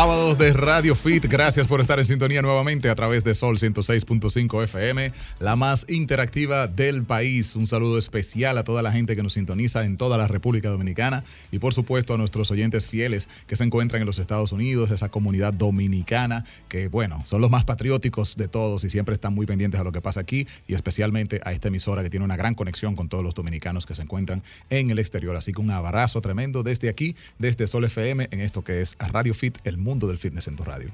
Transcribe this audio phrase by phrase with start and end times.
[0.00, 4.64] Sábados de Radio Fit, gracias por estar en sintonía nuevamente a través de Sol 106.5
[4.64, 7.54] FM, la más interactiva del país.
[7.54, 11.22] Un saludo especial a toda la gente que nos sintoniza en toda la República Dominicana
[11.52, 15.10] y por supuesto a nuestros oyentes fieles que se encuentran en los Estados Unidos, esa
[15.10, 19.82] comunidad dominicana que bueno, son los más patrióticos de todos y siempre están muy pendientes
[19.82, 22.96] a lo que pasa aquí y especialmente a esta emisora que tiene una gran conexión
[22.96, 25.36] con todos los dominicanos que se encuentran en el exterior.
[25.36, 29.34] Así que un abrazo tremendo desde aquí, desde Sol FM, en esto que es Radio
[29.34, 30.90] Fit, el mundo del fitness en tu radio.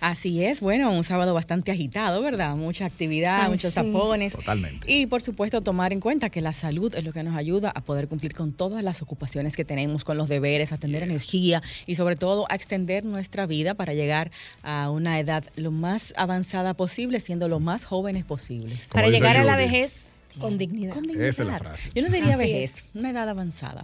[0.00, 2.56] Así es, bueno, un sábado bastante agitado, ¿verdad?
[2.56, 4.32] Mucha actividad, muchos tapones.
[4.32, 4.90] Totalmente.
[4.90, 7.80] Y por supuesto tomar en cuenta que la salud es lo que nos ayuda a
[7.80, 11.96] poder cumplir con todas las ocupaciones que tenemos, con los deberes, a tener energía y
[11.96, 14.30] sobre todo a extender nuestra vida para llegar
[14.62, 18.88] a una edad lo más avanzada posible, siendo lo más jóvenes posibles.
[18.92, 20.07] para llegar a la vejez
[20.38, 20.96] con dignidad.
[21.10, 21.90] Esa es la frase.
[21.94, 23.82] Yo no diría vejez, una edad avanzada.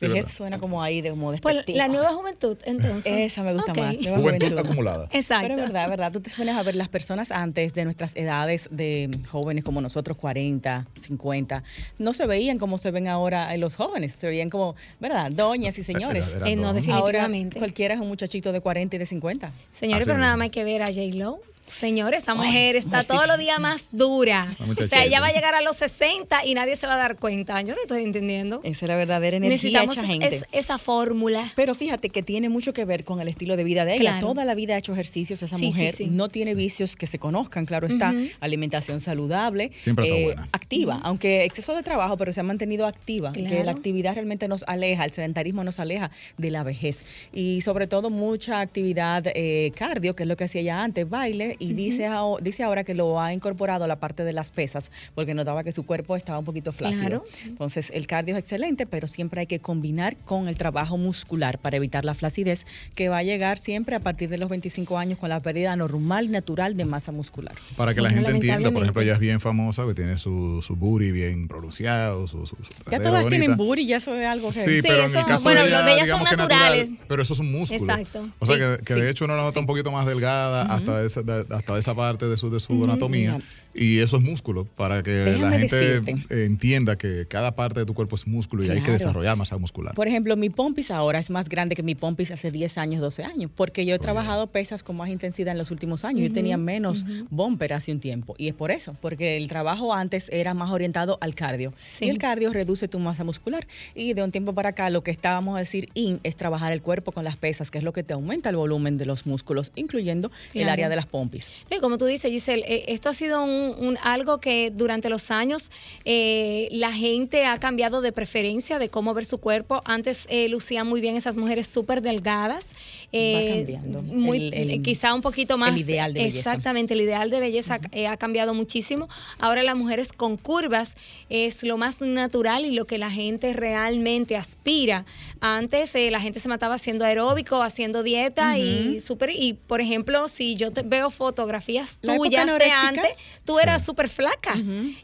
[0.00, 3.06] vejez suena como ahí de como Pues la nueva juventud, entonces.
[3.06, 3.98] Esa me gusta más.
[3.98, 5.08] Nueva juventud, acumulada.
[5.12, 5.48] Exacto.
[5.48, 6.12] Pero es verdad, verdad.
[6.12, 10.16] Tú te suenes a ver las personas antes de nuestras edades de jóvenes como nosotros,
[10.16, 11.62] 40, 50,
[11.98, 14.12] no se veían como se ven ahora los jóvenes.
[14.12, 15.30] Se veían como, ¿verdad?
[15.30, 16.26] Doñas y señores.
[16.44, 17.58] Eh, no, definitivamente.
[17.58, 19.52] Ahora cualquiera es un muchachito de 40 y de 50.
[19.72, 21.40] Señores, pero nada más hay que ver a J-Lo.
[21.78, 24.54] Señores, esa mujer está todos los días más dura.
[24.80, 27.16] O sea, ella va a llegar a los 60 y nadie se va a dar
[27.16, 27.60] cuenta.
[27.62, 28.60] Yo no estoy entendiendo.
[28.62, 30.42] Esa es la verdadera energía Necesitamos gente.
[30.52, 31.50] esa fórmula.
[31.56, 34.20] Pero fíjate que tiene mucho que ver con el estilo de vida de ella.
[34.20, 35.96] Toda la vida ha hecho ejercicios esa mujer.
[36.08, 38.12] No tiene vicios que se conozcan, claro está.
[38.40, 39.72] Alimentación saludable.
[39.76, 40.48] Siempre está eh, buena.
[40.52, 43.32] Activa, aunque exceso de trabajo, pero se ha mantenido activa.
[43.32, 47.04] Que la actividad realmente nos aleja, el sedentarismo nos aleja de la vejez.
[47.32, 51.56] Y sobre todo mucha actividad eh, cardio, que es lo que hacía ella antes, baile,
[51.62, 54.90] y dice ahora dice ahora que lo ha incorporado a la parte de las pesas
[55.14, 57.24] porque notaba que su cuerpo estaba un poquito flácido.
[57.46, 61.76] Entonces, el cardio es excelente, pero siempre hay que combinar con el trabajo muscular para
[61.76, 65.28] evitar la flacidez que va a llegar siempre a partir de los 25 años con
[65.28, 67.54] la pérdida normal natural de masa muscular.
[67.76, 70.76] Para que la gente entienda, por ejemplo, ella es bien famosa, que tiene su, su
[70.76, 72.44] booty bien pronunciado, su,
[72.90, 74.64] Ya todas tienen booty, ya eso es algo que...
[74.64, 76.90] Sí, pero en el caso bueno, de ella, de ellas son naturales.
[77.08, 77.92] pero eso es un músculo.
[77.92, 78.28] Exacto.
[78.38, 81.22] O sea, que, que de hecho uno la nota un poquito más delgada hasta, esa,
[81.50, 83.38] hasta esa parte de su, de su anatomía.
[83.74, 88.16] Y eso es músculo, para que la gente entienda que cada parte de tu cuerpo
[88.16, 89.94] es músculo y hay que desarrollar masa muscular.
[89.94, 93.24] Por ejemplo, mi pompis ahora es más grande que mi pompis hace 10 años, 12
[93.24, 96.22] años, porque yo he trabajado pesas con más intensidad en los últimos años.
[96.28, 98.34] yo tenía menos bumper hace un tiempo.
[98.38, 101.72] Y es por eso, porque el trabajo antes era más orientado al cardio.
[102.00, 103.66] Y el cardio reduce tu masa muscular.
[103.94, 106.82] Y de un tiempo para acá, lo que estábamos a decir in es trabajar el
[106.82, 109.72] cuerpo con las pesas, que es lo que te aumenta el volumen de los músculos,
[109.76, 111.52] incluyendo el área de las pompis.
[111.70, 115.30] Y como tú dices, Giselle, eh, esto ha sido un un, algo que durante los
[115.30, 115.70] años
[116.04, 119.82] eh, la gente ha cambiado de preferencia de cómo ver su cuerpo.
[119.84, 122.70] Antes eh, lucían muy bien esas mujeres súper delgadas.
[123.12, 124.02] Eh, cambiando.
[124.02, 125.74] Muy, quizá un poquito más.
[125.74, 126.38] El ideal de belleza.
[126.38, 129.08] Exactamente, el ideal de belleza ha cambiado muchísimo.
[129.38, 130.94] Ahora las mujeres con curvas
[131.28, 135.04] es lo más natural y lo que la gente realmente aspira.
[135.40, 139.30] Antes la gente se mataba haciendo aeróbico, haciendo dieta y súper.
[139.30, 143.12] Y por ejemplo, si yo te veo fotografías tuyas de antes,
[143.44, 144.54] tú eras súper flaca.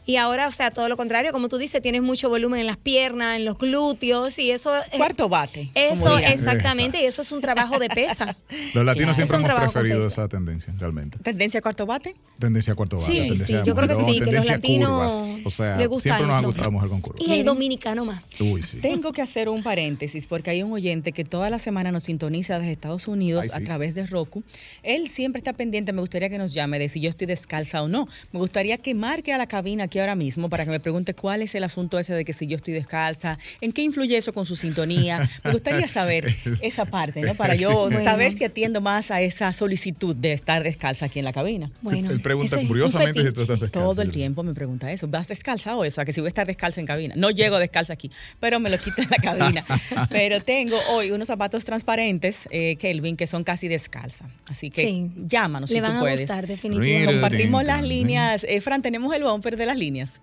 [0.05, 2.77] Y ahora, o sea, todo lo contrario, como tú dices, tienes mucho volumen en las
[2.77, 4.71] piernas, en los glúteos y eso...
[4.97, 5.71] Cuarto bate.
[5.75, 8.35] Eso, exactamente, y eso es un trabajo de pesa.
[8.73, 11.17] Los latinos siempre hemos preferido esa tendencia, realmente.
[11.19, 12.15] ¿Tendencia a cuarto bate?
[12.37, 13.11] Tendencia a cuarto bate.
[13.11, 16.71] Sí, sí, yo creo que sí, que los latinos O sea, siempre nos ha gustado
[16.71, 17.21] mujer con curvas.
[17.27, 18.29] Y el dominicano más.
[18.39, 18.77] Uy, sí.
[18.77, 22.59] Tengo que hacer un paréntesis porque hay un oyente que toda la semana nos sintoniza
[22.59, 24.43] desde Estados Unidos a través de Roku.
[24.83, 27.87] Él siempre está pendiente, me gustaría que nos llame de si yo estoy descalza o
[27.87, 28.07] no.
[28.31, 31.41] Me gustaría que marque a la cabina aquí ahora mismo para que me pregunte cuál
[31.41, 34.45] es el asunto ese de que si yo estoy descalza, en qué influye eso con
[34.45, 35.29] su sintonía.
[35.43, 37.35] Me gustaría saber esa parte, ¿no?
[37.35, 41.33] Para yo saber si atiendo más a esa solicitud de estar descalza aquí en la
[41.33, 41.69] cabina.
[41.81, 43.85] Bueno, él pregunta curiosamente si tú estás descalza.
[43.85, 45.07] Todo el tiempo me pregunta eso.
[45.07, 46.01] ¿Vas descalza o eso?
[46.01, 47.13] A que si voy a estar descalza en cabina.
[47.17, 49.65] No llego descalza aquí, pero me lo quito en la cabina.
[50.09, 54.29] pero tengo hoy unos zapatos transparentes, eh, Kelvin, que son casi descalza.
[54.47, 56.21] Así que llámanos Le si van tú a puedes.
[56.21, 57.05] Gustar, definitivamente.
[57.05, 58.28] Compartimos las líneas.
[58.35, 60.19] Eh, Fran, tenemos el bumper de las líneas.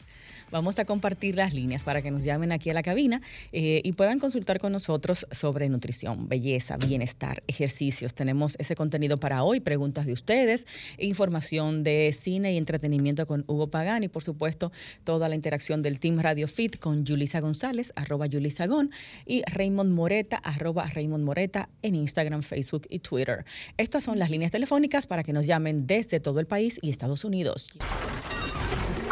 [0.50, 3.20] Vamos a compartir las líneas para que nos llamen aquí a la cabina
[3.52, 8.14] eh, y puedan consultar con nosotros sobre nutrición, belleza, bienestar, ejercicios.
[8.14, 10.66] Tenemos ese contenido para hoy, preguntas de ustedes,
[10.98, 14.70] información de cine y entretenimiento con Hugo Pagani, por supuesto,
[15.02, 18.90] toda la interacción del Team Radio Fit con Julisa González, arroba Julisa Gon,
[19.26, 23.44] y Raymond Moreta, arroba Raymond Moreta en Instagram, Facebook y Twitter.
[23.76, 27.24] Estas son las líneas telefónicas para que nos llamen desde todo el país y Estados
[27.24, 27.72] Unidos.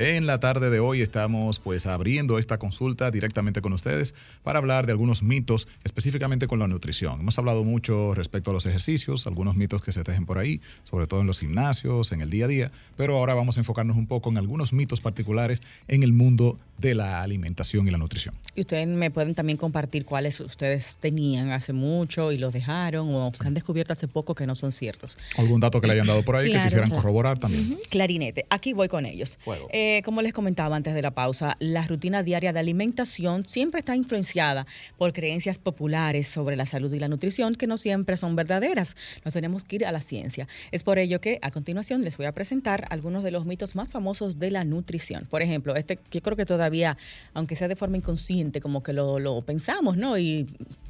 [0.01, 4.86] En la tarde de hoy estamos pues abriendo esta consulta directamente con ustedes para hablar
[4.86, 7.19] de algunos mitos específicamente con la nutrición.
[7.19, 11.06] Hemos hablado mucho respecto a los ejercicios, algunos mitos que se tejen por ahí, sobre
[11.06, 14.07] todo en los gimnasios, en el día a día, pero ahora vamos a enfocarnos un
[14.07, 15.60] poco en algunos mitos particulares
[15.90, 18.36] en el mundo de la alimentación y la nutrición.
[18.56, 23.31] Y ustedes me pueden también compartir cuáles ustedes tenían hace mucho y los dejaron o
[23.31, 25.18] que han descubierto hace poco que no son ciertos.
[25.38, 27.78] Algún dato que le hayan dado por ahí que quisieran corroborar también.
[27.90, 29.38] Clarinete, aquí voy con ellos.
[29.72, 33.96] Eh, como les comentaba antes de la pausa, la rutina diaria de alimentación siempre está
[33.96, 34.66] influenciada
[34.98, 38.96] por creencias populares sobre la salud y la nutrición que no siempre son verdaderas.
[39.26, 40.48] Nos tenemos que ir a la ciencia.
[40.72, 43.92] Es por ello que a continuación les voy a presentar algunos de los mitos más
[43.92, 45.26] famosos de la nutrición.
[45.30, 46.69] Por ejemplo, este yo creo que todavía
[47.33, 50.18] aunque sea de forma inconsciente, como que lo, pensamos, ¿no?
[50.18, 50.48] Y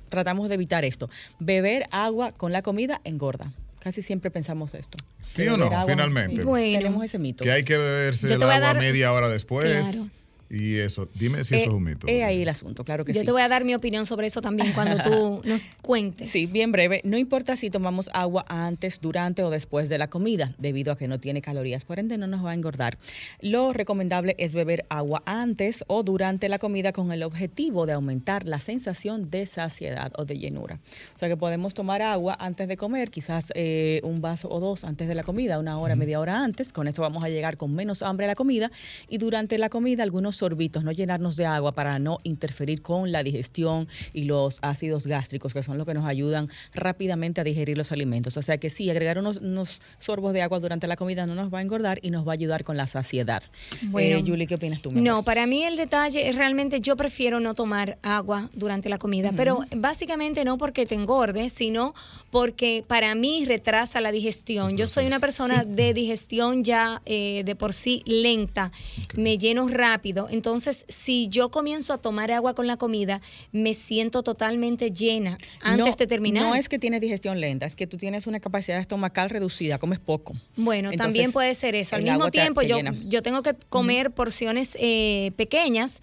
[0.10, 1.10] tratamos de evitar esto.
[1.40, 3.52] Beber agua con la comida engorda.
[3.80, 4.98] Casi siempre pensamos esto.
[5.22, 5.70] ¿Sí o no?
[5.88, 6.44] Finalmente.
[6.44, 7.44] Tenemos ese mito.
[7.44, 10.10] Que hay que beberse el agua media hora después.
[10.50, 12.08] Y eso, dime si eso es un mito.
[12.08, 13.20] Es ahí el asunto, claro que sí.
[13.20, 16.32] Yo te voy a dar mi opinión sobre eso también cuando tú nos cuentes.
[16.32, 17.02] Sí, bien breve.
[17.04, 21.08] No importa si tomamos agua antes, durante o después de la comida, debido a que
[21.08, 22.98] no tiene calorías, por ende no nos va a engordar.
[23.42, 28.48] Lo recomendable es beber agua antes o durante la comida con el objetivo de aumentar
[28.48, 30.80] la sensación de saciedad o de llenura.
[31.14, 34.84] O sea que podemos tomar agua antes de comer, quizás eh, un vaso o dos
[34.84, 36.74] antes de la comida, una hora, media hora antes.
[36.74, 38.72] Con eso vamos a llegar con menos hambre a la comida
[39.10, 43.24] y durante la comida algunos sorbitos, no llenarnos de agua para no interferir con la
[43.24, 47.92] digestión y los ácidos gástricos, que son los que nos ayudan rápidamente a digerir los
[47.92, 48.38] alimentos.
[48.38, 51.60] O sea que sí, agregar unos, sorbos de agua durante la comida no nos va
[51.60, 53.44] a engordar y nos va a ayudar con la saciedad.
[53.84, 54.92] Bueno, eh, Julie, ¿qué opinas tú?
[54.92, 59.32] No, para mí el detalle es realmente yo prefiero no tomar agua durante la comida,
[59.36, 61.94] pero básicamente no porque te engorde, sino
[62.32, 64.78] porque para mí retrasa la digestión.
[64.78, 68.72] Yo soy una persona de digestión ya eh, de por sí lenta,
[69.16, 73.22] me lleno rápido entonces, si yo comienzo a tomar agua con la comida,
[73.52, 76.44] me siento totalmente llena antes de terminar.
[76.44, 80.00] No es que tienes digestión lenta, es que tú tienes una capacidad estomacal reducida, comes
[80.00, 80.34] poco.
[80.56, 81.96] Bueno, también puede ser eso.
[81.96, 86.00] Al mismo tiempo, yo, yo tengo que comer porciones eh, pequeñas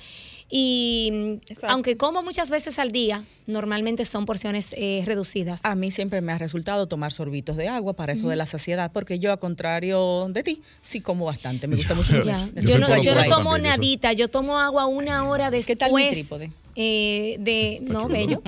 [0.48, 5.64] y aunque como muchas veces al día, normalmente son porciones eh, reducidas.
[5.64, 8.92] A mí siempre me ha resultado tomar sorbitos de agua para eso de la saciedad,
[8.92, 11.66] porque yo, a contrario de ti, sí como bastante.
[11.66, 12.12] Me gusta mucho.
[12.22, 15.66] Yo, no, yo no tomo nadita, yo tomo agua una hora después.
[15.66, 16.50] ¿Qué tal mi trípode?
[16.76, 18.42] Eh, de no bello.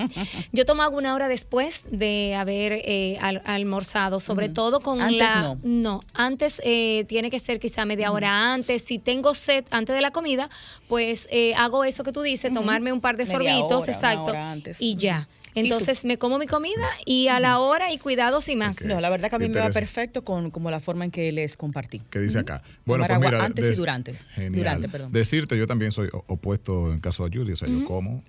[0.51, 5.99] Yo tomo agua una hora después de haber eh, almorzado sobre todo con la no,
[6.13, 8.83] antes eh, tiene que ser quizá media hora antes.
[8.83, 10.49] Si tengo sed antes de la comida
[10.87, 11.27] pues
[11.57, 14.33] hago eso que tú dices tomarme un par de sorbitos exacto
[14.79, 18.81] y ya entonces me como mi comida y a la hora y cuidados y más.
[18.81, 21.31] No, la verdad que a mí me va perfecto con como la forma en que
[21.31, 22.01] les compartí.
[22.09, 22.61] ¿Qué dice acá?
[22.85, 24.13] Bueno, pues mira, antes y durante.
[24.49, 25.11] Durante, perdón.
[25.11, 28.23] Decirte, yo también soy opuesto en caso de Julia, o sea, yo como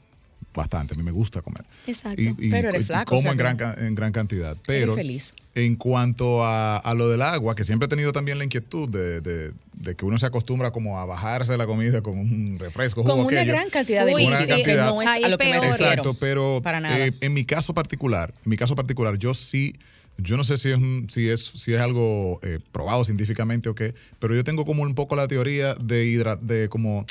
[0.54, 1.62] bastante, a mí me gusta comer.
[1.86, 2.20] Exacto.
[2.20, 3.14] Y, pero eres flaco.
[3.14, 4.56] Como en, gran, en gran cantidad.
[4.66, 5.34] Pero feliz.
[5.54, 9.52] en cuanto a, lo del agua, que siempre he tenido también la inquietud de,
[9.96, 13.04] que uno se acostumbra como a bajarse la comida con un refresco.
[13.04, 16.62] Con una gran cantidad de una cantidad, no es a lo que me Exacto, pero
[16.64, 19.74] eh, en mi caso particular, en mi caso particular, yo sí
[20.22, 20.78] yo no sé si es,
[21.08, 24.94] si es, si es algo eh, probado científicamente o qué, pero yo tengo como un
[24.94, 27.06] poco la teoría de, de como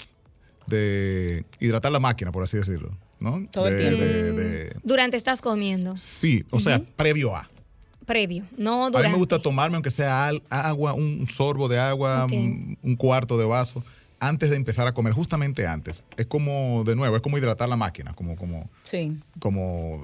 [0.67, 2.91] de hidratar la máquina, por así decirlo.
[3.19, 3.47] ¿No?
[3.51, 4.79] Todo el tiempo.
[4.83, 5.97] durante estás comiendo.
[5.97, 7.49] Sí, o sea, previo a.
[8.05, 9.07] Previo, no durante.
[9.07, 13.45] A mí me gusta tomarme, aunque sea agua, un sorbo de agua, un cuarto de
[13.45, 13.83] vaso
[14.19, 16.03] antes de empezar a comer, justamente antes.
[16.17, 19.17] Es como, de nuevo, es como hidratar la máquina, como, como, sí.
[19.39, 20.03] como,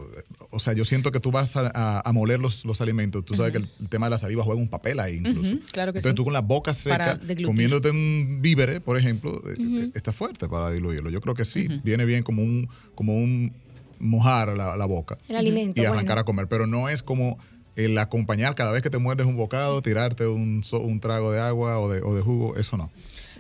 [0.51, 3.25] o sea, yo siento que tú vas a, moler los, los, alimentos.
[3.25, 5.55] Tú sabes que el, tema de la saliva juega un papel ahí incluso.
[5.71, 10.13] Claro que Entonces tú con la boca seca, comiéndote un vívere, por ejemplo, eh, está
[10.13, 11.09] fuerte para diluirlo.
[11.09, 13.53] Yo creo que sí, viene bien como un, como un
[13.99, 15.17] mojar la, la boca.
[15.27, 15.81] El alimento.
[15.81, 17.37] Y arrancar a comer, pero no es como
[17.75, 21.79] el acompañar cada vez que te muerdes un bocado, tirarte un, un trago de agua
[21.79, 22.89] o de, o de jugo, eso no.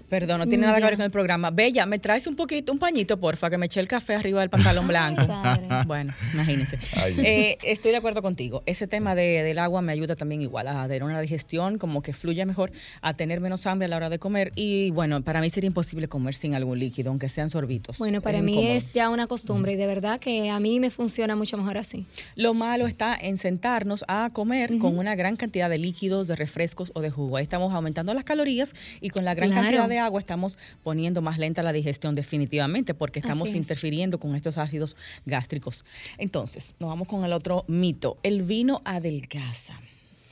[0.09, 1.49] Perdón, no tiene nada que ver con el programa.
[1.51, 4.49] Bella, ¿me traes un poquito, un pañito, porfa, que me eché el café arriba del
[4.49, 5.23] pantalón blanco?
[5.87, 6.77] bueno, imagínense.
[6.95, 7.15] Ay.
[7.23, 8.61] Eh, estoy de acuerdo contigo.
[8.65, 12.13] Ese tema de- del agua me ayuda también igual a tener una digestión, como que
[12.13, 12.71] fluya mejor,
[13.01, 14.51] a tener menos hambre a la hora de comer.
[14.55, 17.97] Y bueno, para mí sería imposible comer sin algún líquido, aunque sean sorbitos.
[17.97, 18.73] Bueno, para Es mí incómodo.
[18.75, 22.05] es ya una costumbre y de verdad que a mí me funciona mucho mejor así.
[22.35, 26.91] Lo malo está en sentarnos a comer con una gran cantidad de líquidos, de refrescos
[26.95, 27.37] o de jugo.
[27.37, 29.63] Ahí estamos aumentando las calorías y con la gran Claro.
[29.63, 33.55] cantidad de agua estamos poniendo más lenta la digestión definitivamente porque estamos es.
[33.55, 35.85] interfiriendo con estos ácidos gástricos.
[36.17, 38.17] Entonces, nos vamos con el otro mito.
[38.23, 39.79] El vino adelgaza.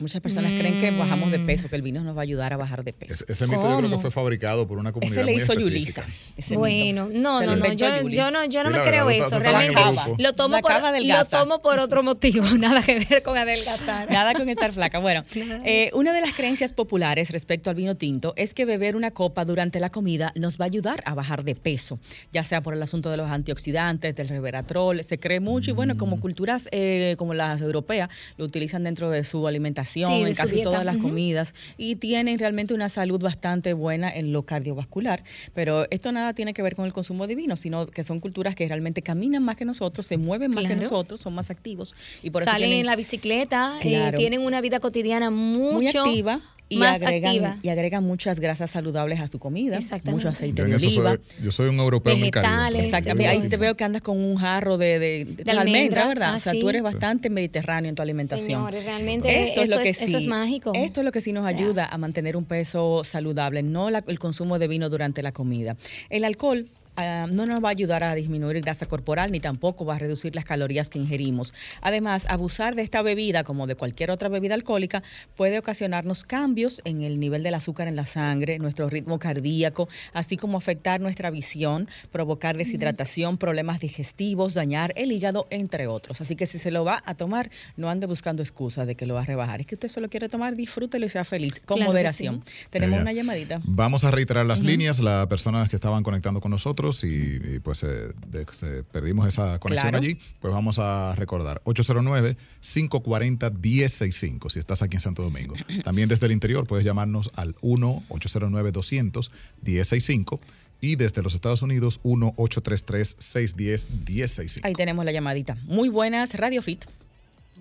[0.03, 2.57] Muchas personas creen que bajamos de peso, que el vino nos va a ayudar a
[2.57, 3.23] bajar de peso.
[3.23, 3.99] Ese, ese mito yo creo que ¿Cómo?
[3.99, 5.53] fue fabricado por una comunidad Ese le hizo.
[5.53, 6.05] Yulisa.
[6.37, 7.19] ese Bueno, mito.
[7.19, 9.39] no, Se no, no, yo, yo no, yo no me creo verdad, eso.
[9.39, 9.81] Realmente
[10.17, 10.71] lo tomo, por,
[11.05, 14.11] lo tomo por otro motivo, nada que ver con adelgazar.
[14.11, 14.99] Nada con estar flaca.
[14.99, 15.23] Bueno,
[15.65, 19.45] eh, una de las creencias populares respecto al vino tinto es que beber una copa
[19.45, 21.99] durante la comida nos va a ayudar a bajar de peso,
[22.31, 25.93] ya sea por el asunto de los antioxidantes, del resveratrol, se cree mucho y bueno,
[25.93, 25.97] Mm.
[25.97, 30.55] como culturas eh, como las europeas lo utilizan dentro de su alimentación, Sí, en casi
[30.55, 30.69] dieta.
[30.69, 35.23] todas las comidas y tienen realmente una salud bastante buena en lo cardiovascular,
[35.53, 38.55] pero esto nada tiene que ver con el consumo de vino, sino que son culturas
[38.55, 42.29] que realmente caminan más que nosotros, se mueven más que nosotros, son más activos y
[42.29, 44.17] por eso Salen tienen en la bicicleta, eh, Claro.
[44.17, 47.57] tienen una vida cotidiana mucho muy activa y más agregan, activa.
[47.61, 50.11] y agregan muchas grasas saludables a su comida, Exactamente.
[50.11, 51.11] mucho aceite de oliva.
[51.11, 52.15] soy, yo soy un europeo.
[52.15, 56.07] Vegetales, Exactamente, ahí te veo que andas con un jarro de, de, de almendras, almendras,
[56.09, 56.29] ¿verdad?
[56.33, 56.59] ah, o sea, sí.
[56.59, 58.47] tú eres bastante mediterráneo en tu alimentación.
[58.61, 60.71] Señores, realmente Esto es eso lo que es- sí, eso es mágico.
[60.73, 63.89] Esto es lo que sí nos O sea, ayuda a mantener un peso saludable, no
[63.89, 65.75] la- el consumo de vino durante la comida.
[66.09, 69.95] El alcohol ah, no nos va a ayudar a disminuir grasa corporal ni tampoco va
[69.95, 71.53] a reducir las calorías que ingerimos.
[71.81, 75.03] Además, abusar de esta bebida, como de cualquier otra bebida alcohólica,
[75.35, 80.37] puede ocasionarnos cambios en el nivel del azúcar en la sangre, nuestro ritmo cardíaco, así
[80.37, 86.21] como afectar nuestra visión, provocar deshidratación, problemas digestivos, dañar el hígado, entre otros.
[86.21, 89.15] Así que si se lo va a tomar, no ande buscando excusas de que lo
[89.15, 89.61] va a rebajar.
[89.61, 92.43] Es que usted solo quiere tomar, disfrútelo y sea feliz, con Claro moderación.
[92.69, 93.61] Tenemos una llamadita.
[93.63, 97.83] Vamos a reiterar las líneas, las personas que estaban conectando con nosotros y, y, pues
[97.83, 100.03] eh, de- perdimos esa conexión Claro.
[100.03, 105.53] allí, pues vamos a recordar 809-540-1065 si estás aquí en Santo Domingo.
[105.83, 110.39] También desde el interior puedes llamarnos al 1-809-200-1065
[110.81, 114.59] y desde los Estados Unidos 1-833-610-1065.
[114.63, 115.57] Ahí tenemos la llamadita.
[115.63, 116.85] Muy buenas, Radio Fit.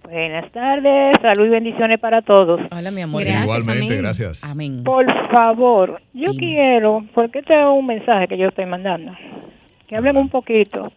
[0.04, 2.60] Buenas tardes, salud y bendiciones para todos.
[2.70, 3.22] Hola, mi amor.
[3.22, 3.98] Gracias, Igualmente, amén.
[4.02, 4.44] gracias.
[4.50, 4.84] Amén.
[4.84, 6.36] Por favor, yo Dime.
[6.38, 9.12] quiero, porque este es un mensaje que yo estoy mandando,
[9.86, 10.92] que hablen un poquito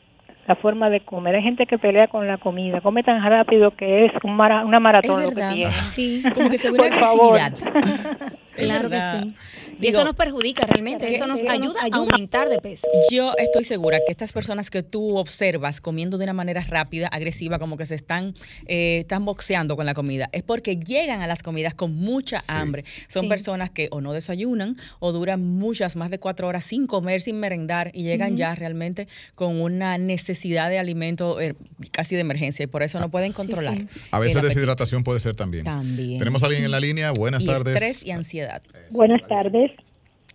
[0.47, 1.35] la forma de comer.
[1.35, 4.79] Hay gente que pelea con la comida, come tan rápido que es un mara- una
[4.79, 5.71] maratón Es lo que tiene.
[5.89, 7.39] Sí, Como que se ve Por una favor.
[8.55, 9.35] claro que sí.
[9.77, 12.87] Y Digo, eso nos perjudica realmente, eso nos nos ayuda a aumentar de peso.
[13.11, 17.59] Yo estoy segura que estas personas que tú observas comiendo de una manera rápida, agresiva,
[17.59, 18.33] como que se están,
[18.67, 22.45] eh, están boxeando con la comida, es porque llegan a las comidas con mucha Sí.
[22.49, 22.85] hambre.
[23.09, 23.29] Son Sí.
[23.29, 27.39] personas que o no desayunan o duran muchas, más de cuatro horas sin comer, sin
[27.39, 31.55] merendar y llegan ya realmente con una necesidad de alimento eh,
[31.91, 33.77] casi de emergencia y por eso no pueden controlar.
[33.77, 33.87] sí.
[34.11, 35.63] A veces deshidratación puede ser también.
[35.65, 36.19] También.
[36.19, 37.11] Tenemos a alguien en la línea.
[37.11, 37.75] Buenas Y tardes.
[37.75, 38.44] estrés y ansiedad.
[38.91, 39.71] Buenas tardes.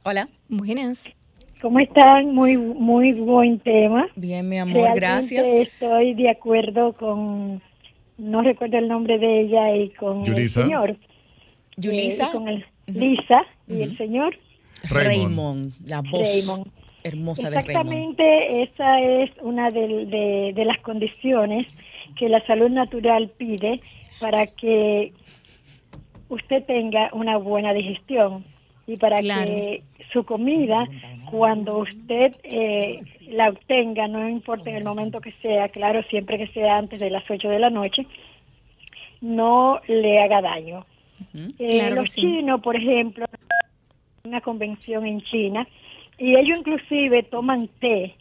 [0.03, 0.29] Hola.
[0.49, 1.11] Buenas.
[1.61, 2.35] ¿Cómo están?
[2.35, 4.07] Muy muy buen tema.
[4.17, 5.47] Bien, mi amor, Realmente gracias.
[5.47, 7.61] Estoy de acuerdo con,
[8.19, 10.61] no recuerdo el nombre de ella y con Yulisa.
[10.61, 10.97] el señor.
[11.77, 12.25] Yulisa.
[12.29, 14.37] Eh, con el, Lisa y el señor
[14.91, 15.07] Raymond.
[15.07, 16.67] Raymond, la voz Raymond.
[17.05, 17.71] hermosa de Raymond.
[17.93, 21.67] Exactamente, esa es una de, de- de las condiciones
[22.19, 23.81] que la salud natural pide
[24.19, 25.13] para que
[26.31, 28.45] usted tenga una buena digestión
[28.87, 29.47] y para Claro.
[29.51, 29.83] que
[30.13, 30.89] su comida,
[31.31, 36.49] cuando usted eh, la obtenga, no importa en el momento que sea, claro, siempre que
[36.49, 38.07] sea antes de las 8 de la noche,
[39.21, 40.87] no le haga daño.
[41.59, 42.23] Eh, Claro los sí.
[42.23, 43.27] chinos, por ejemplo,
[44.25, 45.67] una convención en China
[46.19, 48.15] y ellos inclusive toman té,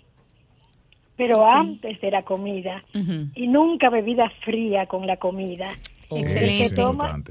[1.15, 2.83] pero antes de la comida
[3.35, 5.71] y nunca bebida fría con la comida.
[6.09, 6.17] Oh.
[6.17, 6.75] Excelente.
[6.75, 7.21] Toma-.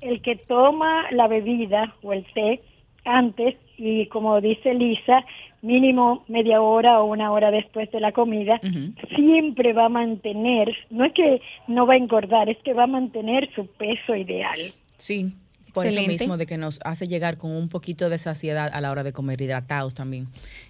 [0.00, 2.62] El que toma la bebida o el té
[3.04, 5.24] antes y como dice Lisa,
[5.62, 8.60] mínimo media hora o una hora después de la comida,
[9.14, 12.86] siempre va a mantener, no es que no va a engordar, es que va a
[12.86, 14.58] mantener su peso ideal.
[14.96, 15.32] Sí,
[15.72, 18.90] por eso mismo de que nos hace llegar con un poquito de saciedad a la
[18.90, 20.26] hora de comer hidratados también.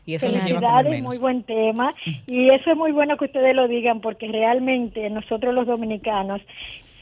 [0.06, 1.08] Y eso nos lleva a comer menos.
[1.08, 1.94] muy buen tema.
[2.26, 6.40] Y eso es muy bueno que ustedes lo digan porque realmente nosotros los dominicanos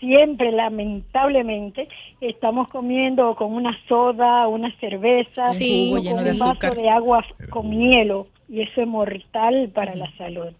[0.00, 1.88] siempre, lamentablemente,
[2.20, 5.92] estamos comiendo con una soda, una cerveza, Sí.
[5.92, 10.52] o con un vaso de agua con hielo, y eso es mortal para la salud.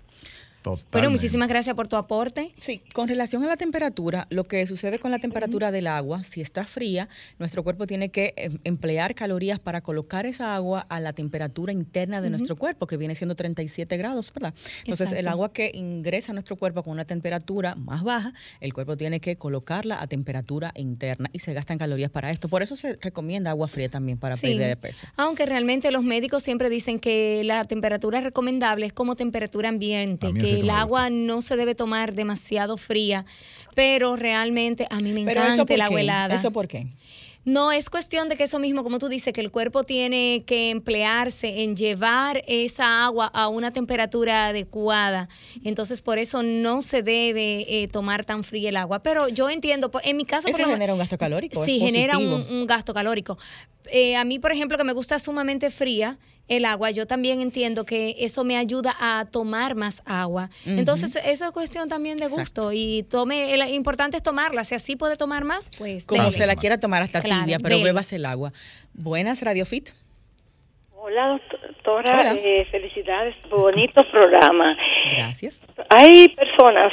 [0.77, 1.13] Bueno, Totalmente.
[1.19, 2.53] muchísimas gracias por tu aporte.
[2.59, 6.41] Sí, con relación a la temperatura, lo que sucede con la temperatura del agua, si
[6.41, 7.09] está fría,
[7.39, 12.21] nuestro cuerpo tiene que em, emplear calorías para colocar esa agua a la temperatura interna
[12.21, 14.55] de nuestro cuerpo, que viene siendo 37 grados, ¿verdad?
[14.85, 18.97] Entonces, el agua que ingresa a nuestro cuerpo con una temperatura más baja, el cuerpo
[18.97, 22.49] tiene que colocarla a temperatura interna y se gastan calorías para esto.
[22.49, 24.49] Por eso se recomienda agua fría también para Sí.
[24.49, 25.07] perder de peso.
[25.17, 30.57] Aunque realmente los médicos siempre dicen que la temperatura recomendable es como temperatura ambiente, así
[30.57, 33.25] que el agua no se debe tomar demasiado fría,
[33.75, 36.35] pero realmente a mí me encanta el agua helada.
[36.35, 36.87] ¿Eso por qué?
[37.45, 40.69] No, es cuestión de que eso mismo, como tú dices, que el cuerpo tiene que
[40.69, 45.31] emplearse en llevar esa agua a una temperatura adecuada.
[45.65, 49.03] Entonces, por eso no se debe eh, tomar tan fría el agua.
[49.03, 50.49] Pero yo entiendo, por- en mi caso...
[50.51, 51.65] por Eso genera un gasto calórico.
[51.65, 53.39] Sí, genera un gasto calórico.
[53.91, 57.85] Eh, a mí, por ejemplo, que me gusta sumamente fría el agua, yo también entiendo
[57.85, 60.49] que eso me ayuda a tomar más agua.
[60.67, 62.71] Entonces, eso es cuestión también de gusto.
[62.73, 64.65] Y tome, el importante es tomarla.
[64.65, 66.33] Si así puede tomar más, pues Como dele.
[66.37, 67.85] se la quiera tomar hasta Claro, tibia, pero dele.
[67.91, 68.53] bebas el agua.
[68.95, 69.91] Buenas, Radio Fit.
[70.93, 72.21] Hola, doctora.
[72.21, 72.35] Hola.
[72.35, 73.37] eh, felicidades.
[73.51, 74.77] Bonito programa.
[75.13, 75.61] Gracias.
[75.91, 76.93] Hay personas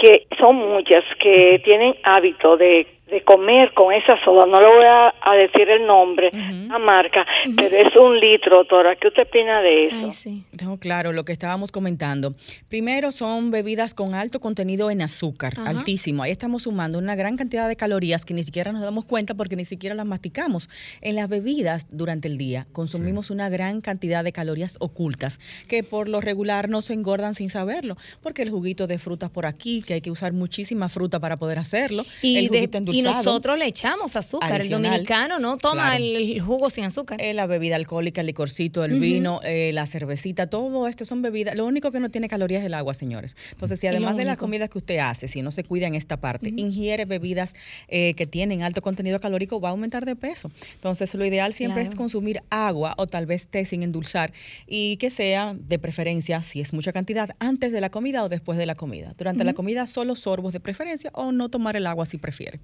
[0.00, 4.46] que son muchas que tienen hábito de, de comer con esa soda.
[4.46, 7.24] No le voy a, a decir el nombre, la marca,
[7.56, 8.96] pero es un litro, doctora.
[8.96, 9.96] ¿Qué usted opina de eso?
[9.96, 10.44] Ay, sí.
[10.64, 12.34] No, claro, lo que estábamos comentando.
[12.68, 16.24] Primero son bebidas con alto contenido en azúcar, altísimo.
[16.24, 19.54] Ahí estamos sumando una gran cantidad de calorías que ni siquiera nos damos cuenta porque
[19.54, 20.68] ni siquiera las masticamos.
[21.00, 26.08] En las bebidas durante el día consumimos una gran cantidad de calorías ocultas que por
[26.08, 29.94] lo regular no se engordan sin saberlo, porque el juguito de frutas por aquí, que
[29.94, 33.66] hay que usar muchísima fruta para poder hacerlo, Y, el de- juguito y nosotros le
[33.66, 34.52] echamos azúcar.
[34.60, 34.84] Adicional.
[34.84, 35.96] El dominicano no toma Claro.
[36.04, 37.20] el, el jugo sin azúcar.
[37.20, 41.54] Eh, la bebida alcohólica, el licorcito, el vino, eh, la cervecita, todo esto son bebidas.
[41.56, 43.36] Lo único que no tiene calorías es el agua, señores.
[43.52, 44.40] Entonces, si además de la único.
[44.46, 47.54] comida que usted hace, si no se cuida en esta parte, ingiere bebidas
[47.88, 50.50] eh, que tienen alto contenido calórico, va a aumentar de peso.
[50.74, 54.32] Entonces, lo ideal siempre es consumir agua o tal vez té sin endulzar
[54.66, 58.58] y que sea de preferencia, si es mucha cantidad, antes de la comida o después
[58.58, 59.14] de la comida.
[59.18, 62.60] Durante la comida, solo sorbos de preferencia o no tomar el agua si prefiere.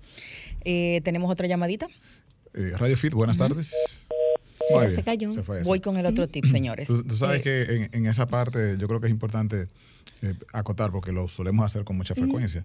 [0.64, 1.88] Eh, Tenemos otra llamadita.
[2.54, 3.72] Eh, Radio Fit, buenas tardes.
[4.70, 5.30] Esa se cayó.
[5.32, 5.62] se fue.
[5.64, 6.88] Voy con el otro tip, señores.
[6.88, 9.66] Tú, tú sabes Eh, que en, en esa parte yo creo que es importante
[10.22, 12.64] eh, acotar porque lo solemos hacer con mucha frecuencia.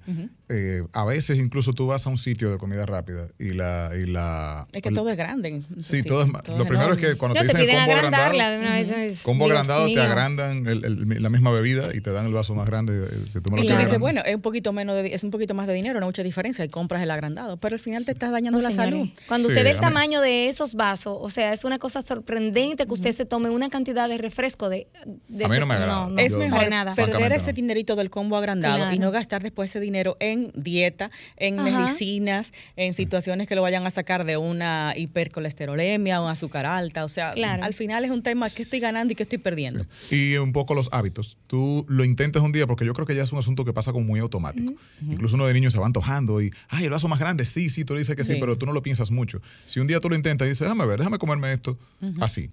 [0.49, 3.91] Eh, a veces incluso tú vas a un sitio de comida rápida y la...
[4.01, 5.61] Y la Es que todo es grande.
[5.81, 6.27] Sí, todo es...
[6.27, 8.51] ma- lo primero es que cuando No, te te dicen el combo agrandarla agrandado...
[8.53, 9.11] de una vez.
[9.17, 12.33] es- Combo Dios agrandado te agrandan el- el- la misma bebida y te dan el
[12.33, 13.07] vaso más grande.
[13.11, 15.23] eh, Si tú me lo Y tú dices, bueno, es un poquito menos de, es
[15.23, 18.05] un poquito más de dinero, no mucha diferencia, y compras el agrandado, pero al final
[18.05, 18.91] te estás dañando No, la señores.
[18.93, 19.09] salud.
[19.27, 22.01] Cuando Sí, usted ve a el tamaño de esos vasos, o sea, es una cosa
[22.01, 24.87] sorprendente que usted se tome una cantidad de refresco de,
[25.27, 26.05] de A mí no me agrada.
[26.05, 26.93] No, no, Es mejor nada.
[27.33, 31.69] Ese dinerito del combo agrandado y no gastar después ese dinero en dieta, en Ajá.
[31.81, 37.05] medicinas, en situaciones que lo vayan a sacar de una hipercolesterolemia o azúcar alta.
[37.05, 37.63] O sea, Claro.
[37.63, 39.85] al final es un tema que estoy ganando y que estoy perdiendo.
[40.09, 41.37] Y un poco los hábitos.
[41.47, 43.91] Tú lo intentas un día porque yo creo que ya es un asunto que pasa
[43.91, 44.73] como muy automático.
[45.01, 47.85] Incluso uno de niños se va antojando y, ay, el vaso más grande, sí, sí,
[47.85, 48.33] tú le dices que sí.
[48.33, 48.39] Sí.
[48.39, 49.41] pero tú no lo piensas mucho.
[49.65, 51.77] Si un día tú lo intentas y dices, déjame ver, déjame comerme esto,
[52.19, 52.49] así.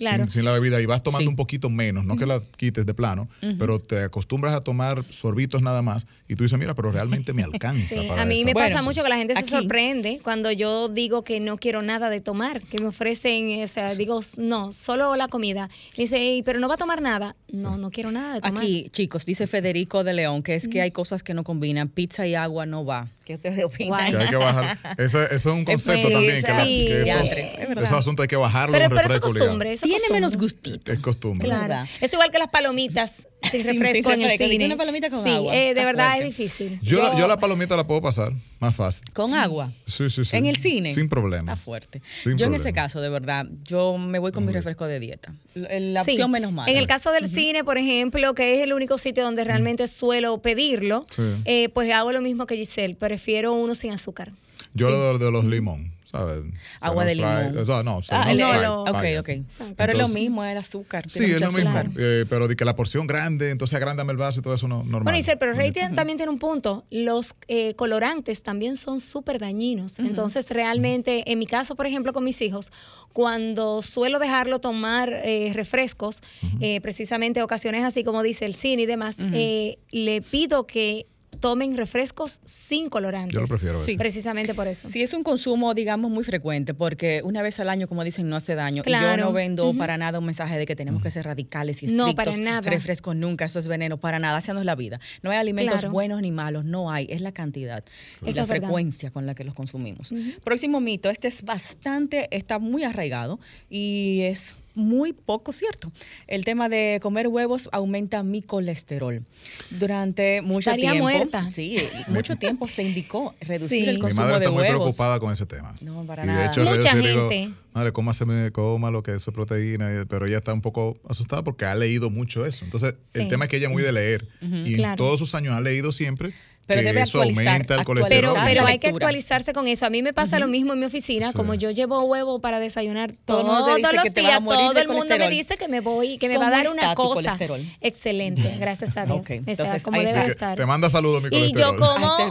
[0.00, 0.24] Claro.
[0.24, 1.28] Sin, sin la bebida y vas tomando Sí.
[1.28, 5.62] un poquito menos, no que la quites de plano, pero te acostumbras a tomar sorbitos
[5.62, 7.86] nada más y tú dices, mira, pero realmente me alcanza.
[8.00, 8.46] Sí, para a mí eso".
[8.46, 11.58] me Bueno, pasa mucho que la gente aquí- se sorprende cuando yo digo que no
[11.58, 15.68] quiero nada de tomar, que me ofrecen, o sea, digo, no, solo la comida.
[15.96, 17.36] Y dice, "Ey, pero no va a tomar nada.
[17.52, 18.62] No, no quiero nada de tomar.
[18.62, 21.88] Aquí, chicos, dice Federico de León que es que hay cosas que no combinan.
[21.88, 23.08] Pizza y agua no va.
[23.24, 24.10] ¿Qué ustedes opinan?
[24.10, 24.78] Que hay que bajar.
[24.98, 26.42] Eso, eso es un concepto también.
[26.42, 28.72] Que, la- que esos, esos asuntos hay que bajarlo.
[28.72, 29.72] pero, pero es costumbre.
[29.72, 30.20] eso es Tiene costumbre.
[30.20, 30.92] menos gustito.
[30.92, 31.48] Es costumbre.
[31.48, 31.88] Claro.
[32.00, 34.66] Es igual que las palomitas sin Sin- refresco en el cine.
[34.66, 35.54] una palomita con sí, agua.
[35.54, 36.28] eh, de verdad fuerte.
[36.28, 36.78] es difícil.
[36.82, 39.02] Yo, la- yo la palomita la puedo pasar más fácil.
[39.12, 39.70] Con agua.
[39.86, 40.36] Sí, sí, sí.
[40.36, 40.94] En el cine.
[40.94, 41.52] Sin problema.
[41.52, 42.02] Está fuerte.
[42.22, 45.32] Sin yo en ese caso, de verdad, yo me voy con mi refresco de dieta.
[45.54, 46.12] La, la Sí.
[46.12, 46.70] opción menos mala.
[46.70, 50.40] En el caso del cine, por ejemplo, que es el único sitio donde realmente suelo
[50.42, 51.22] pedirlo, Sí.
[51.46, 52.94] eh, pues hago lo mismo que Giselle.
[52.94, 54.32] Prefiero uno sin azúcar.
[54.74, 56.42] Yo lo de, de los limón, ¿sabes?
[56.80, 57.46] Agua de limón.
[57.48, 57.64] Sprite.
[57.66, 59.20] No, no, Ah, Seven el- no, Sprite, lo- ok, vaya.
[59.20, 59.28] ok.
[59.28, 59.74] Exacto.
[59.76, 61.04] Pero es lo mismo, es el azúcar.
[61.08, 61.92] Sí, es mucho lo mismo.
[61.98, 64.78] eh, pero de que la porción grande, entonces agrándame el vaso y todo eso no
[64.82, 65.02] normal.
[65.04, 66.84] Bueno, Giselle, pero Rey también tiene un punto.
[66.90, 69.98] Los eh, colorantes también son súper dañinos.
[69.98, 72.72] Entonces, realmente, en mi caso, por ejemplo, con mis hijos,
[73.12, 76.20] cuando suelo dejarlo tomar eh, refrescos,
[76.60, 81.06] eh, precisamente ocasiones así como dice el cine y demás, eh, le pido que
[81.40, 83.34] tomen refrescos sin colorantes.
[83.34, 83.96] Yo lo prefiero Sí.
[83.96, 84.88] Precisamente por eso.
[84.90, 88.36] Sí, es un consumo, digamos, muy frecuente, porque una vez al año, como dicen, no
[88.36, 88.82] hace daño.
[88.82, 89.16] Y Claro.
[89.22, 92.08] yo no vendo para nada un mensaje de que tenemos que ser radicales y No,
[92.08, 92.34] estrictos.
[92.34, 92.60] para nada.
[92.70, 95.00] Refresco nunca, eso es veneno, para nada, esa no es la vida.
[95.22, 95.90] No hay alimentos Claro.
[95.92, 97.82] buenos ni malos, no hay, es la cantidad
[98.22, 98.66] y Eso la es verdad.
[98.66, 100.12] frecuencia con la que los consumimos.
[100.44, 105.92] Próximo mito, este es bastante, está muy arraigado y es muy poco cierto.
[106.26, 109.22] El tema de comer huevos aumenta mi colesterol.
[109.70, 111.50] Durante mucho Estaría tiempo, muerta.
[111.50, 111.76] sí,
[112.08, 113.88] mucho tiempo se indicó reducir Sí.
[113.88, 114.80] el Mi Mi consumo madre de está muy huevos.
[114.82, 115.74] preocupada con ese tema.
[115.80, 116.46] No, para y de nada.
[116.46, 117.54] hecho, Mucha yo sí digo, gente.
[117.72, 121.42] madre, cómaseme, coma lo que eso es proteína, y- pero ella está un poco asustada
[121.44, 122.64] porque ha leído mucho eso.
[122.64, 124.92] Entonces, el tema es que ella es muy de leer y Claro.
[124.92, 126.32] en todos sus años ha leído siempre
[126.66, 128.08] Pero que debe eso actualizar, aumenta el actualizar.
[128.10, 128.34] colesterol.
[128.34, 129.86] Pero, pero hay que actualizarse con eso.
[129.86, 131.36] A mí me pasa lo mismo en mi oficina, Sí.
[131.36, 135.06] como yo llevo huevo para desayunar Todo el todos los días, todo el mundo me
[135.26, 135.30] colesterol.
[135.30, 137.14] dice que me voy, que me va a ¿Cómo dar una cosa.
[137.22, 137.60] colesterol?
[137.80, 139.18] Excelente, gracias a Dios.
[139.18, 140.56] Ok, Está entonces como ahí debe estar.
[140.56, 141.76] Te manda saludos mi Y yo colesterol.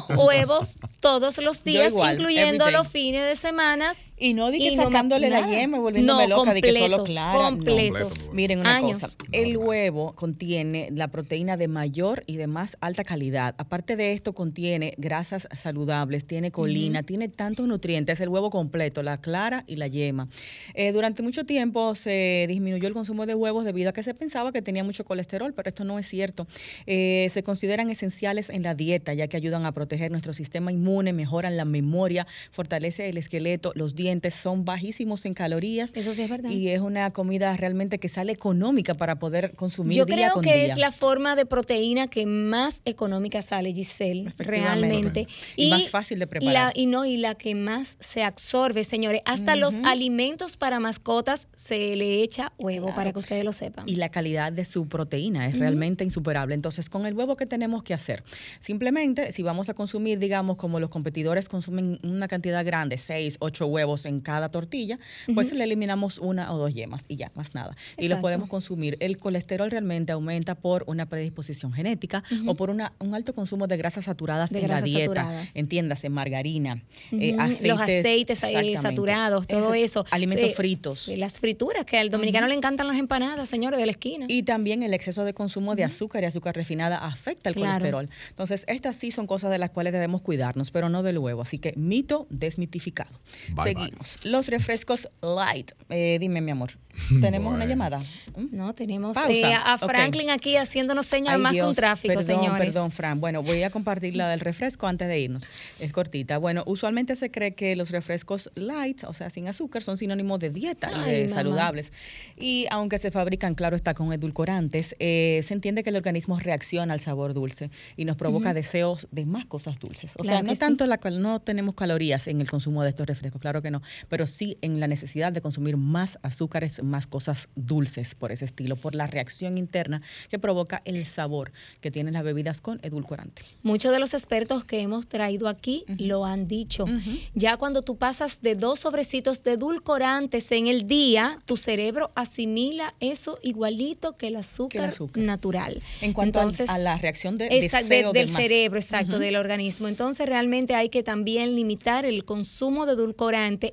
[0.07, 0.69] como huevos
[1.01, 3.91] todos los días, igual, incluyendo los fines de semana.
[4.19, 6.61] Y no di que Y no me- sacándole la yema y volviéndome No, loca de
[6.61, 7.33] que solo clara.
[7.39, 7.49] no.
[7.55, 8.01] completos.
[8.09, 8.33] Completo.
[8.33, 8.99] Miren una Años.
[8.99, 13.55] cosa, el huevo contiene la proteína de mayor y de más alta calidad.
[13.57, 19.21] Aparte de esto contiene grasas saludables, tiene colina, tiene tantos nutrientes, el huevo completo, la
[19.21, 20.27] clara y la yema.
[20.73, 24.51] Eh, durante mucho tiempo se disminuyó el consumo de huevos debido a que se pensaba
[24.51, 26.45] que tenía mucho colesterol, pero esto no es cierto.
[26.87, 31.13] Eh, se consideran esenciales en la dieta ya que ayudan a proteger nuestro sistema inmune,
[31.13, 35.91] mejoran la memoria, fortalece el esqueleto, los dientes son bajísimos en calorías.
[35.93, 36.49] Eso sí es verdad.
[36.49, 40.43] Y es una comida realmente que sale económica para poder consumir Yo día creo con
[40.43, 40.73] que día.
[40.73, 45.27] es la forma de proteína que más económica sale, Giselle, realmente.
[45.55, 46.53] Y más fácil de preparar.
[46.53, 49.21] la- y no, y la que más se absorbe, señores.
[49.25, 52.95] Hasta los alimentos para mascotas se le echa huevo, Claro.
[52.95, 53.87] para que ustedes lo sepan.
[53.87, 56.55] y la calidad de su proteína es realmente insuperable.
[56.55, 58.23] Entonces, con el huevo, ¿qué tenemos que hacer?
[58.59, 63.65] Simplemente, si vamos a consumir, digamos, como los competidores consumen una cantidad grande, seis, ocho
[63.67, 64.99] huevos en cada tortilla,
[65.33, 67.75] pues le eliminamos una o dos yemas y ya, más nada.
[67.97, 68.97] Y lo podemos consumir.
[68.99, 73.77] El colesterol realmente aumenta por una predisposición genética o por una, un alto consumo de
[73.77, 75.05] grasas saturadas De en la dieta.
[75.23, 75.55] saturadas.
[75.55, 77.67] Entiéndase, margarina, eh, Ujú, aceites.
[77.67, 80.05] los aceites eh, saturados, todo eso.
[80.11, 81.09] Alimentos Eh, fritos.
[81.09, 84.25] eh, Las frituras, que al dominicano le encantan las empanadas, señores, de la esquina.
[84.29, 87.69] Y también el exceso de consumo de azúcar y azúcar refinada afecta el Claro.
[87.79, 88.09] colesterol.
[88.29, 91.41] Entonces, estas sí son cosas de las cuales debemos cuidarnos, pero no del huevo.
[91.41, 93.11] Así que mito desmitificado.
[93.55, 94.25] Bye, Seguimos.
[94.25, 95.71] Los refrescos light.
[95.89, 96.71] Eh, dime, mi amor.
[97.21, 97.99] ¿Tenemos una llamada?
[98.35, 98.47] ¿Mm?
[98.55, 99.77] No, tenemos eh, a.
[99.77, 102.67] Franklin aquí haciéndonos señas Ay, más que un Dios, tráfico, perdón, señores.
[102.67, 103.19] Perdón, Fran.
[103.19, 105.47] Bueno, voy a compartir la del refresco antes de irnos.
[105.79, 106.37] Es cortita.
[106.37, 110.49] Bueno, usualmente se cree que los refrescos light, o sea, sin azúcar, son sinónimos de
[110.49, 111.35] dieta y Ay, de mamá.
[111.35, 111.93] saludables.
[112.37, 116.93] Y aunque se fabrican, claro, está con edulcorantes, eh, se entiende que el organismo reacciona
[116.93, 120.13] al sabor dulce y nos provoca deseos de más cosas dulces.
[120.17, 120.59] O sea, no que sí.
[120.59, 123.78] tanto la cal- no tenemos calorías en el consumo de estos refrescos, claro que no,
[124.07, 128.75] pero sí en la necesidad de consumir más azúcares, más cosas dulces por ese estilo,
[128.75, 133.43] por la reacción interna que provoca el sabor que tienen las bebidas con edulcorante.
[133.63, 136.85] Muchos de los expertos que hemos traído aquí lo han dicho.
[137.33, 142.93] Ya cuando tú pasas de dos sobrecitos de edulcorantes en el día, tu cerebro asimila
[142.99, 145.23] eso igualito que el azúcar, azúcar.
[145.23, 145.79] natural.
[146.01, 149.87] En cuanto Entonces, a la reacción de Esa- del cerebro, exacto, del organismo.
[149.87, 152.95] Entonces realmente hay que también limitar el consumo de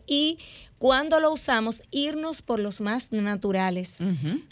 [0.07, 0.39] y
[0.79, 3.97] cuando lo usamos, irnos por los más naturales.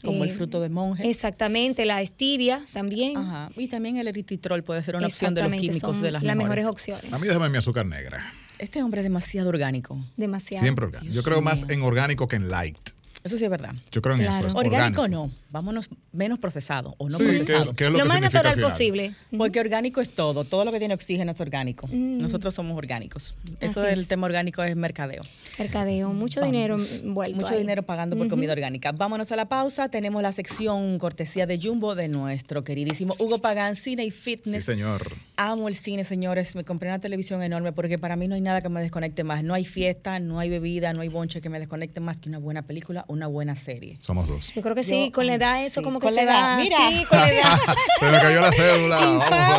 [0.02, 1.08] Como el Eh, fruto de monje.
[1.08, 3.16] Exactamente, la stevia también.
[3.16, 3.50] Ajá.
[3.56, 6.36] Y también el eritritol puede ser una opción de los químicos son de las, las
[6.36, 6.82] mejores mejores.
[6.82, 7.12] opciones.
[7.12, 8.32] A mí déjame mi azúcar negra.
[8.58, 10.00] Este hombre es demasiado orgánico.
[10.16, 10.62] Demasiado.
[10.62, 11.12] Siempre orgánico.
[11.12, 12.78] Yo creo más en orgánico que en light.
[13.24, 13.72] Eso sí es verdad.
[13.90, 14.48] Yo creo en Claro.
[14.48, 14.58] eso.
[14.58, 15.08] Es Orgánico, orgánico.
[15.28, 15.32] no.
[15.50, 17.70] Vámonos menos procesado o no Sí, procesado.
[17.70, 18.70] que, que es lo, lo que más natural final.
[18.70, 19.14] posible.
[19.37, 20.44] Porque orgánico es todo.
[20.44, 21.87] Todo lo que tiene oxígeno es orgánico.
[21.87, 22.18] Mm.
[22.18, 23.34] Nosotros somos orgánicos.
[23.60, 24.08] Eso del es.
[24.08, 25.22] tema orgánico es mercadeo.
[25.58, 26.52] Mercadeo, mucho Vamos.
[26.52, 27.37] dinero envuelto.
[27.40, 27.60] Mucho ahí.
[27.60, 28.92] dinero pagando por comida orgánica.
[28.92, 29.88] Vámonos a la pausa.
[29.88, 34.64] Tenemos la sección cortesía de Jumbo de nuestro queridísimo Hugo Pagán, Cine y Sí, Fitness.
[34.66, 35.12] señor.
[35.37, 36.54] Amo el cine, señores.
[36.56, 39.42] Me compré una televisión enorme porque para mí no hay nada que me desconecte más.
[39.42, 42.38] No hay fiesta, no hay bebida, no hay bonche que me desconecte más que una
[42.38, 43.96] buena película, una buena serie.
[44.00, 44.53] Somos dos.
[44.55, 46.57] Yo creo que Yo- sí, con la edad eso sí, como que se va.
[46.57, 46.77] Mira.
[46.88, 47.59] Sí, con la edad.
[48.00, 48.96] Se me cayó la cédula.
[48.96, 49.57] Vamos a.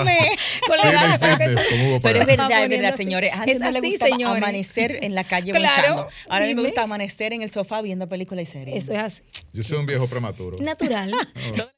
[0.67, 1.61] Con la edad, fitness
[2.03, 3.31] Pero es verdad, es verdad, señores.
[3.33, 4.37] Antes Es no le gustaba señores.
[4.43, 6.07] amanecer en la calle Claro.
[6.29, 8.83] Ahora a mí me gusta amanecer en el sofá viendo películas y series.
[8.83, 9.21] Eso es así.
[9.53, 10.57] Yo soy un viejo prematuro.
[10.59, 11.13] Natural.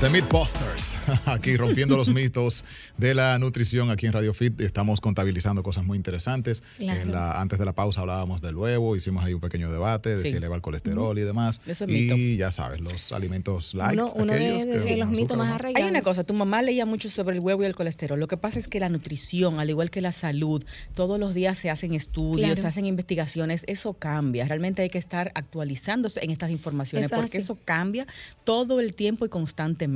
[0.00, 2.64] The Mythbusters, aquí rompiendo los mitos
[2.96, 4.58] de la nutrición aquí en Radio Fit.
[4.62, 6.62] Estamos contabilizando cosas muy interesantes.
[6.78, 7.00] Claro.
[7.02, 10.22] En la- antes de la pausa hablábamos del huevo, hicimos ahí un pequeño debate de
[10.22, 10.30] Sí.
[10.30, 11.60] si eleva el colesterol y demás.
[11.66, 12.16] Eso es y mito.
[12.38, 13.92] ya sabes, los alimentos light.
[13.92, 15.84] Uno, uno de, aquellos de- que de los mitos más arraigados.
[15.84, 18.18] Hay una cosa, tu mamá leía mucho sobre el huevo y el colesterol.
[18.18, 21.58] Lo que pasa es que la nutrición, al igual que la salud, todos los días
[21.58, 22.60] se hacen estudios, Claro.
[22.62, 24.46] se hacen investigaciones, eso cambia.
[24.46, 27.44] Realmente hay que estar actualizándose en estas informaciones Eso porque así.
[27.44, 28.06] eso cambia
[28.44, 29.89] todo el tiempo y constantemente.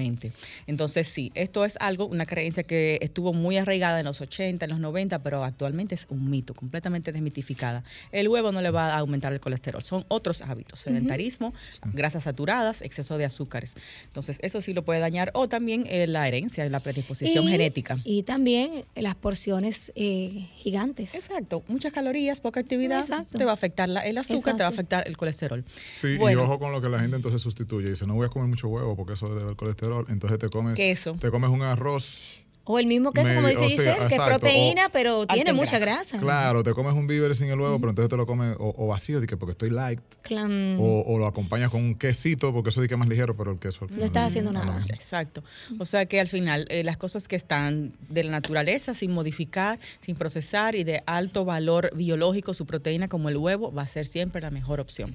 [0.66, 4.70] Entonces, sí, esto es algo, una creencia que estuvo muy arraigada en los 80, en
[4.70, 7.84] los 90, pero actualmente es un mito, completamente desmitificada.
[8.12, 11.54] El huevo no le va a aumentar el colesterol, son otros hábitos, sedentarismo,
[11.92, 13.74] grasas saturadas, exceso de azúcares.
[14.06, 17.98] Entonces, eso sí lo puede dañar o también eh, la herencia, la predisposición Y- genética.
[18.04, 21.14] Y también las porciones eh, gigantes.
[21.14, 23.38] Exacto, muchas calorías, poca actividad, Exacto.
[23.38, 25.64] te va a afectar la- el azúcar, te va a afectar el colesterol.
[26.00, 26.40] Sí, Bueno.
[26.40, 27.88] y ojo con lo que la gente entonces sustituye.
[27.90, 29.83] Dice, no voy a comer mucho huevo porque eso debe el colesterol.
[30.08, 31.16] Entonces te comes, Queso.
[31.20, 34.20] te comes un arroz O el mismo queso, como dice o sea, Giselle, que es
[34.20, 36.12] proteína, o- pero tiene en mucha grasa.
[36.12, 36.18] grasa.
[36.20, 38.86] Claro, te comes un víver sin el huevo, pero entonces te lo comes o, o
[38.86, 42.80] vacío, que porque estoy light, Clan- o, o lo acompañas con un quesito, porque eso
[42.80, 44.78] que es más ligero, pero el queso al no final estás haciendo nada.
[44.78, 44.94] mismo.
[44.94, 45.42] Exacto.
[45.78, 49.78] O sea que al final eh, las cosas que están de la naturaleza sin modificar,
[50.00, 54.06] sin procesar y de alto valor biológico, su proteína como el huevo va a ser
[54.06, 55.14] siempre la mejor opción.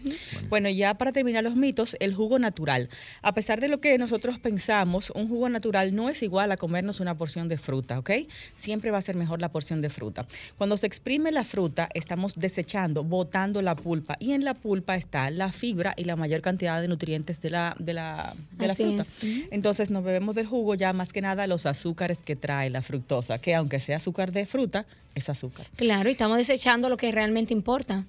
[0.49, 2.89] Bueno, ya para terminar los mitos, el jugo natural.
[3.23, 6.99] A pesar de lo que nosotros pensamos, un jugo natural no es igual a comernos
[6.99, 8.11] una porción de fruta, ¿ok?
[8.55, 10.25] Siempre va a ser mejor la porción de fruta.
[10.57, 15.29] Cuando se exprime la fruta, estamos desechando, botando la pulpa y en la pulpa está
[15.31, 19.03] la fibra y la mayor cantidad de nutrientes de la, de la, de la fruta.
[19.03, 19.17] es.
[19.51, 23.37] Entonces nos bebemos del jugo ya más que nada los azúcares que trae la fructosa,
[23.37, 25.65] que aunque sea azúcar de fruta, es azúcar.
[25.75, 28.05] Claro, y estamos desechando lo que realmente importa.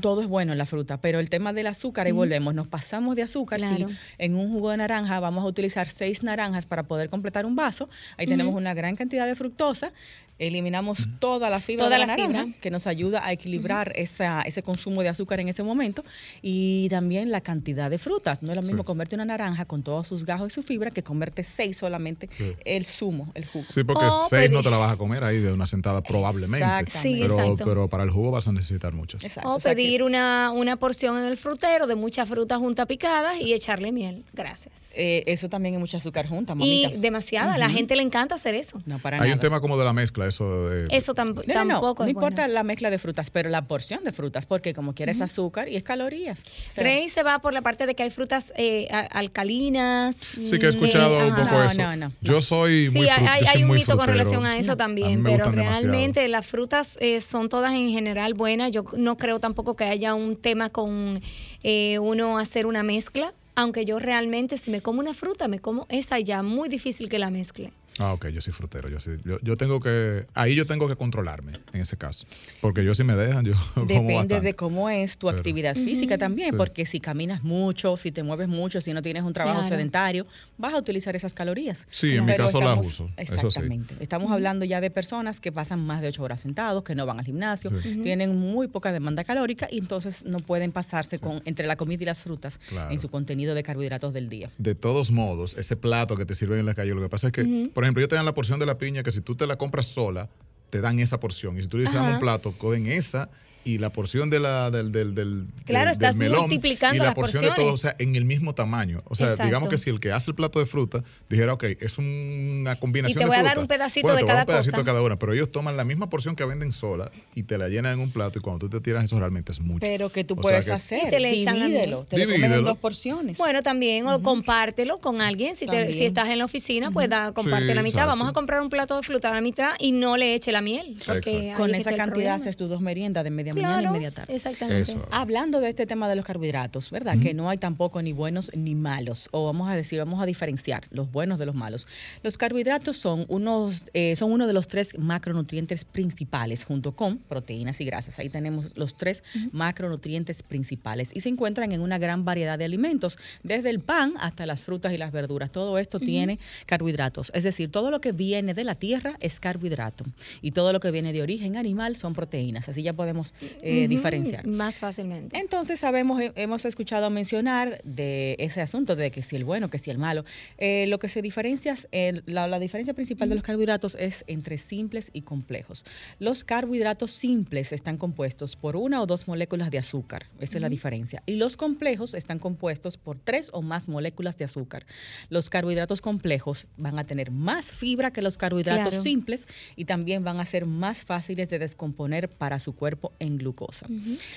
[0.00, 3.16] Todo es bueno en la fruta, pero el tema del azúcar, y volvemos, nos pasamos
[3.16, 3.58] de azúcar.
[3.60, 3.88] Claro.
[3.88, 7.56] Si en un jugo de naranja vamos a utilizar seis naranjas para poder completar un
[7.56, 9.92] vaso, ahí tenemos una gran cantidad de fructosa,
[10.38, 12.60] eliminamos toda la fibra Toda de la, la naranja, fibra.
[12.60, 16.04] que nos ayuda a equilibrar esa, ese consumo de azúcar en ese momento,
[16.42, 18.42] y también la cantidad de frutas.
[18.42, 18.86] No es lo mismo Sí.
[18.86, 22.52] comerte una naranja con todos sus gajos y su fibra que comerte seis solamente Sí.
[22.66, 23.64] el zumo, el jugo.
[23.66, 26.58] Sí, porque O seis no te la vas a comer ahí de una sentada probablemente.
[26.66, 27.00] Exactamente.
[27.00, 27.64] Sí, pero, exacto.
[27.64, 29.24] pero para el jugo vas a necesitar muchas.
[29.24, 33.40] Exacto, O o sea una, una porción en el frutero de muchas frutas juntas picadas
[33.40, 34.24] y echarle miel.
[34.32, 34.86] Gracias.
[34.94, 37.00] Eh, eso también es mucha azúcar junta, Y mamita.
[37.00, 37.54] demasiada.
[37.54, 38.80] A la gente le encanta hacer eso.
[38.86, 39.34] no, para Hay nada.
[39.34, 40.86] un tema como de la mezcla, eso de...
[40.90, 42.54] Eso tam- No, no, no, tampoco no es importa bueno.
[42.54, 45.82] la mezcla de frutas, pero la porción de frutas, porque como quieres azúcar y es
[45.82, 46.40] calorías.
[46.40, 50.16] O sea, Rey se va por la parte de que hay frutas eh, alcalinas.
[50.44, 51.42] Sí que he escuchado eh, un ajá.
[51.44, 51.76] poco No, eso.
[51.82, 52.12] no, no.
[52.20, 55.80] Yo soy muy Sí, hay, un mito con relación a eso también, pero demasiado.
[55.88, 58.72] realmente las frutas eh, son todas en general buenas.
[58.72, 61.20] Yo no creo tampoco que haya un tema con
[61.62, 65.86] eh, uno hacer una mezcla, aunque yo realmente si me como una fruta, me como
[65.88, 67.72] esa ya, muy difícil que la mezcle.
[67.98, 68.88] Ah, ok, yo soy frutero.
[68.88, 70.26] Yo, sí, yo, yo tengo que...
[70.34, 72.26] Ahí yo tengo que controlarme en ese caso.
[72.60, 74.40] Porque yo si me dejan, yo como Depende bastante.
[74.46, 76.56] de cómo es tu Pero- actividad física también, Sí.
[76.56, 79.74] porque si caminas mucho, si te mueves mucho, si no tienes un trabajo Claro.
[79.74, 80.26] sedentario,
[80.58, 81.86] vas a utilizar esas calorías.
[81.90, 83.46] Sí, en mi caso las estamos- uso, eso sí.
[83.46, 83.94] Exactamente.
[84.00, 87.18] Estamos hablando ya de personas que pasan más de ocho horas sentados, que no van
[87.18, 88.00] al gimnasio, Sí.
[88.02, 92.06] tienen muy poca demanda calórica y entonces no pueden pasarse con entre la comida y
[92.06, 92.90] las frutas Claro.
[92.92, 94.50] en su contenido de carbohidratos del día.
[94.58, 97.32] De todos modos, ese plato que te sirven en la calle, lo que pasa es
[97.32, 99.46] que, por ejemplo, yo te dan la porción de la piña que si tú te
[99.46, 100.28] la compras sola,
[100.70, 101.56] te dan esa porción.
[101.58, 103.30] Y si tú le dices, dame un plato, cogen esa
[103.66, 107.06] y la porción de la, del, del, del, Claro, del- estás melón multiplicando y la
[107.06, 109.02] las porción de todo, o sea, en el mismo tamaño.
[109.06, 109.44] O sea, Exacto.
[109.44, 113.10] digamos que si el que hace el plato de fruta dijera, ok, es una combinación
[113.18, 114.46] Y te de voy a dar fruta, un pedacito bueno, de te voy a dar
[114.46, 114.82] cada un pedacito cosa.
[114.82, 117.68] de cada una, pero ellos toman la misma porción que venden sola y te la
[117.68, 119.80] llenan en un plato y cuando tú te tiras eso realmente es mucho.
[119.80, 122.36] Pero que tú O puedes que- hacer, Y te le echan divídelo, te lo comes
[122.36, 122.68] en Divídelo.
[122.68, 123.36] dos porciones.
[123.36, 125.54] Bueno, también, o compártelo con alguien.
[125.56, 127.96] Si, te- si estás en la oficina, pues da, comparte Sí, la mitad.
[128.00, 128.08] exacto.
[128.10, 130.60] Vamos a comprar un plato de fruta a la mitad y no le eche la
[130.60, 130.98] miel.
[131.06, 134.32] Porque Con esa cantidad haces tus dos meriendas de media mañana Claro.
[134.32, 134.92] Exactamente.
[134.92, 135.06] Eso.
[135.10, 137.18] Hablando de este tema de los carbohidratos, ¿verdad?
[137.20, 140.86] Que no hay tampoco ni buenos ni malos, o vamos a decir, vamos a diferenciar
[140.90, 141.86] los buenos de los malos.
[142.22, 147.80] Los carbohidratos son unos, eh, son uno de los tres macronutrientes principales, junto con proteínas
[147.80, 148.18] y grasas.
[148.18, 153.18] Ahí tenemos los tres macronutrientes principales y se encuentran en una gran variedad de alimentos,
[153.42, 155.50] desde el pan hasta las frutas y las verduras.
[155.50, 160.04] Todo esto tiene carbohidratos, es decir, todo lo que viene de la tierra es carbohidrato
[160.42, 162.68] y todo lo que viene de origen animal son proteínas.
[162.68, 164.46] Así ya podemos eh, diferenciar.
[164.46, 165.38] Más fácilmente.
[165.38, 169.78] Entonces sabemos, he- hemos escuchado mencionar de ese asunto de que si el bueno, que
[169.78, 170.24] si el malo.
[170.58, 174.58] Eh, lo que se diferencia, eh, la, la diferencia principal de los carbohidratos es entre
[174.58, 175.84] simples y complejos.
[176.18, 180.68] Los carbohidratos simples están compuestos por una o dos moléculas de azúcar, esa es la
[180.68, 181.22] diferencia.
[181.26, 184.86] Y los complejos están compuestos por tres o más moléculas de azúcar.
[185.28, 189.02] Los carbohidratos complejos van a tener más fibra que los carbohidratos Claro.
[189.02, 193.86] simples y también van a ser más fáciles de descomponer para su cuerpo en glucosa.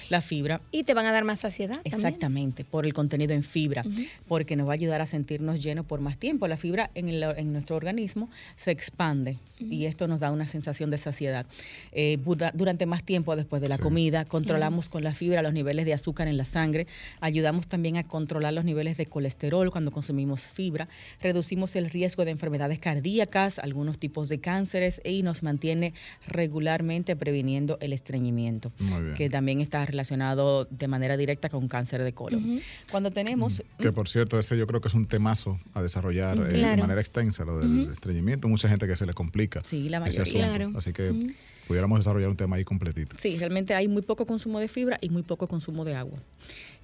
[0.09, 1.75] La fibra Y te van a dar más saciedad.
[1.75, 1.93] también.
[1.95, 3.83] Exactamente, por el contenido en fibra,
[4.27, 6.47] porque nos va a ayudar a sentirnos llenos por más tiempo.
[6.47, 10.89] La fibra en, el- en nuestro organismo se expande y esto nos da una sensación
[10.89, 11.45] de saciedad.
[11.91, 12.17] Eh,
[12.53, 13.83] durante más tiempo después de la Sí.
[13.83, 16.87] comida, controlamos con la fibra los niveles de azúcar en la sangre,
[17.19, 20.87] ayudamos también a controlar los niveles de colesterol cuando consumimos fibra,
[21.21, 25.93] reducimos el riesgo de enfermedades cardíacas, algunos tipos de cánceres y nos mantiene
[26.27, 28.71] regularmente previniendo el estreñimiento.
[29.15, 32.59] Que también está relacionado de manera directa con cáncer de colon.
[32.91, 36.53] Cuando tenemos Que por cierto, ese yo creo que es un temazo a desarrollar eh,
[36.53, 38.47] de manera extensa, lo del estreñimiento.
[38.47, 40.43] Mucha gente que se le complica Sí, la ese mayoría.
[40.45, 40.57] asunto.
[40.57, 40.77] Claro.
[40.77, 41.33] Así que
[41.67, 43.15] pudiéramos desarrollar un tema ahí completito.
[43.19, 46.17] Sí, realmente hay muy poco consumo de fibra y muy poco consumo de agua.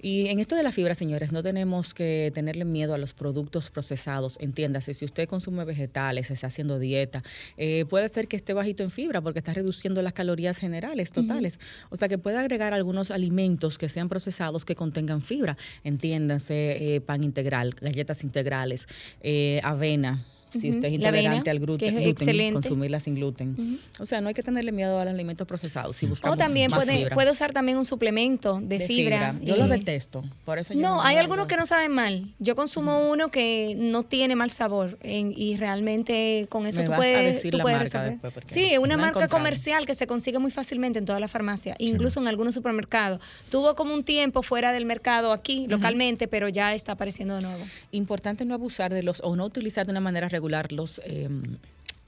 [0.06, 3.70] Y en esto de la fibra, señores, no tenemos que tenerle miedo a los productos
[3.70, 4.38] procesados.
[4.40, 7.24] Entiéndase, si usted consume vegetales, está haciendo dieta,
[7.56, 11.58] eh, puede ser que esté bajito en fibra porque está reduciendo las calorías generales totales.
[11.90, 15.58] O sea que puede agregar algunos alimentos que sean procesados que contengan fibra.
[15.82, 18.86] Entiéndanse, eh, pan integral, galletas integrales,
[19.22, 20.24] eh, avena.
[20.52, 22.52] Si usted es intolerante al que gluten, es gluten, excelente.
[22.54, 23.78] consumirla sin gluten.
[23.98, 25.96] O sea, no hay que tenerle miedo a los alimentos procesados.
[25.96, 29.34] Si buscamos O también más puede, fibra puede usar también un suplemento de, de fibra.
[29.42, 30.24] Yo y- lo detesto.
[30.44, 32.34] Por eso yo No, hay algunos que no saben mal.
[32.38, 36.90] Yo consumo uno que no tiene mal sabor en- y realmente con eso Me tú
[36.92, 38.12] vas a puedes, decir tú la puedes marca resolver.
[38.12, 39.30] después, porque Sí, es una no marca encontrado.
[39.30, 43.20] comercial que se consigue muy fácilmente en toda la farmacia, incluso en algunos supermercados.
[43.50, 47.62] Tuvo como un tiempo fuera del mercado aquí, localmente, pero ya está apareciendo de nuevo.
[47.92, 51.00] Importante no abusar de los o no utilizar de una manera regular los.
[51.04, 51.28] eh,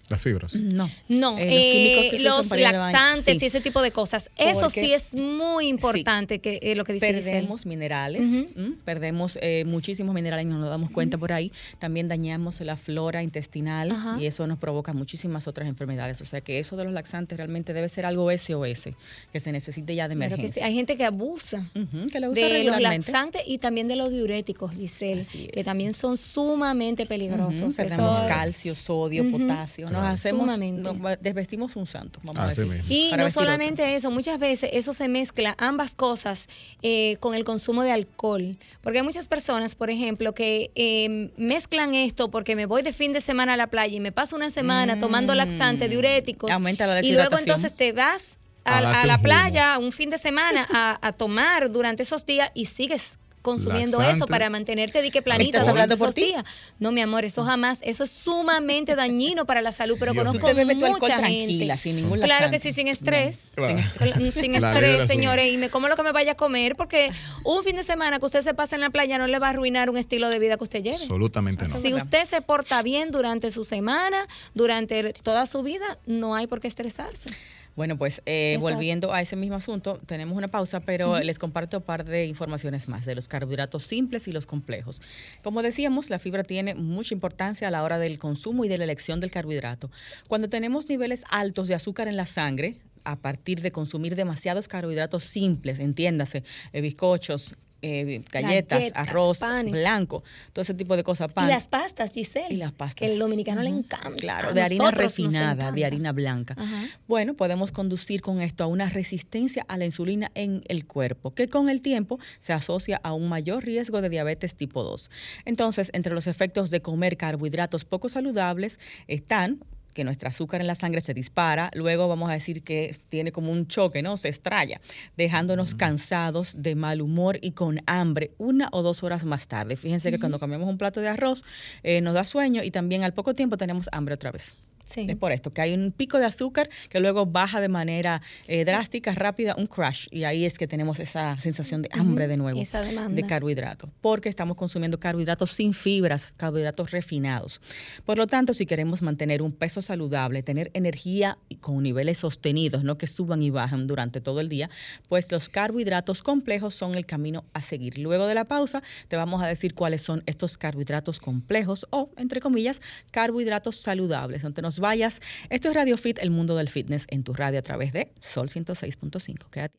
[0.09, 0.55] Las fibras.
[0.55, 0.89] no.
[1.09, 3.45] No, Eh, eh, los químicos que se usan los laxantes Sí.
[3.45, 4.31] y ese tipo de cosas.
[4.37, 7.33] Eso Porque- sí es muy importante que eh, lo que dice Giselle.
[7.33, 8.47] Perdemos minerales, Ujú.
[8.57, 8.73] ¿m?
[8.85, 11.53] perdemos eh, muchísimos minerales y no nos damos cuenta por ahí.
[11.79, 16.21] También dañamos la flora intestinal y eso nos provoca muchísimas otras enfermedades.
[16.21, 18.95] O sea que eso de los laxantes realmente debe ser algo SOS,
[19.33, 20.41] que se necesite ya de Claro que sí.
[20.41, 20.67] emergencia.
[20.67, 21.67] Hay gente que abusa.
[21.75, 25.93] Ujú, que lo usa de los laxantes y también de los diuréticos, Giselle, que también
[25.93, 27.75] son sumamente peligrosos.
[27.75, 29.89] Perdemos Eso- calcio, sodio, potasio.
[30.03, 30.83] Nos hacemos, Sumamente.
[30.83, 32.67] nos desvestimos un santo, vamos Así a decir.
[32.67, 32.87] mismo.
[32.89, 33.43] Y para no otro.
[33.43, 36.49] solamente eso, muchas veces eso se mezcla ambas cosas
[36.83, 38.57] eh, con el consumo de alcohol.
[38.83, 43.13] Porque hay muchas personas, por ejemplo, que eh, mezclan esto porque me voy de fin
[43.13, 46.51] de semana a la playa y me paso una semana tomando laxantes, diuréticos.
[46.51, 46.55] Mm.
[46.55, 50.99] Aumenta la y luego entonces te vas A la playa un fin de semana a,
[51.01, 55.73] a tomar durante esos días y sigues consumiendo eso para mantenerte de que planita ¿Estás
[55.73, 56.25] durante hablando por esos ti?
[56.27, 56.45] días.
[56.79, 60.53] No, mi amor, eso jamás, eso es sumamente dañino para la salud, pero Dios conozco
[60.91, 61.77] mucha gente.
[61.79, 62.57] sin ningún Claro laxante.
[62.57, 63.53] que sí, sin estrés.
[63.55, 63.79] Claro.
[64.19, 67.11] Sin- del estrés, señores, y me como lo que me vaya a comer, porque
[67.45, 69.51] un fin de semana que usted se pasa en la playa no le va a
[69.51, 70.97] arruinar un estilo de vida que usted lleve.
[70.97, 71.81] Absolutamente no.
[71.81, 76.61] Si usted se porta bien durante su semana, durante toda su vida, no hay por
[76.61, 77.31] qué estresarse.
[77.79, 81.85] Bueno, pues eh, volviendo a ese mismo asunto, tenemos una pausa, pero les comparto un
[81.85, 85.01] par de informaciones más de los carbohidratos simples y los complejos.
[85.45, 88.85] Como decíamos, la fibra tiene mucha importancia a la hora del consumo y de la
[88.85, 89.93] elección del carbohidrato.
[90.27, 95.23] Cuando tenemos niveles altos de azúcar en la sangre, a partir de consumir demasiados carbohidratos
[95.23, 99.73] simples, entiéndase, eh, bizcochos, eh, galletas, Galletas, arroz panes.
[99.73, 101.47] blanco, todo ese tipo de cosas, pan.
[101.47, 102.53] Y las pastas, Giselle.
[102.53, 102.97] Y las pastas.
[102.97, 104.11] Que el dominicano le encanta.
[104.17, 106.55] Claro, A de harina refinada, de harina blanca.
[106.59, 106.87] Ajá.
[107.07, 111.49] Bueno, podemos conducir con esto a una resistencia a la insulina en el cuerpo, que
[111.49, 115.11] con el tiempo se asocia a un mayor riesgo de diabetes tipo 2.
[115.45, 119.61] Entonces, entre los efectos de comer carbohidratos poco saludables están
[119.99, 123.51] que nuestro azúcar en la sangre se dispara, luego vamos a decir que tiene como
[123.51, 124.17] un choque, ¿no?
[124.17, 124.81] Se estrella,
[125.17, 129.77] dejándonos cansados, de mal humor y con hambre una o dos horas más tarde.
[129.77, 131.43] Fíjense que cuando comemos un plato de arroz
[131.83, 134.55] eh, nos da sueño y también al poco tiempo tenemos hambre otra vez.
[134.89, 135.07] Sí.
[135.09, 138.65] Es por esto, que hay un pico de azúcar que luego baja de manera eh,
[138.65, 140.07] drástica, rápida, un crash.
[140.11, 142.59] Y ahí es que tenemos esa sensación de hambre de nuevo.
[142.61, 143.15] esa demanda.
[143.15, 143.91] De carbohidratos.
[144.01, 147.61] Porque estamos consumiendo carbohidratos sin fibras, carbohidratos refinados.
[148.07, 152.83] Por lo tanto, si queremos mantener un peso saludable, tener energía y con niveles sostenidos,
[152.83, 154.71] no que suban y bajan durante todo el día,
[155.09, 157.99] pues los carbohidratos complejos son el camino a seguir.
[157.99, 162.41] Luego de la pausa, te vamos a decir cuáles son estos carbohidratos complejos o, entre
[162.41, 164.43] comillas, carbohidratos saludables.
[164.43, 165.21] No te nos vayas.
[165.51, 168.49] Esto es Radio Fit, el mundo del fitness en tu radio a través de Sol
[168.49, 169.51] 106.5.
[169.51, 169.79] Quédate.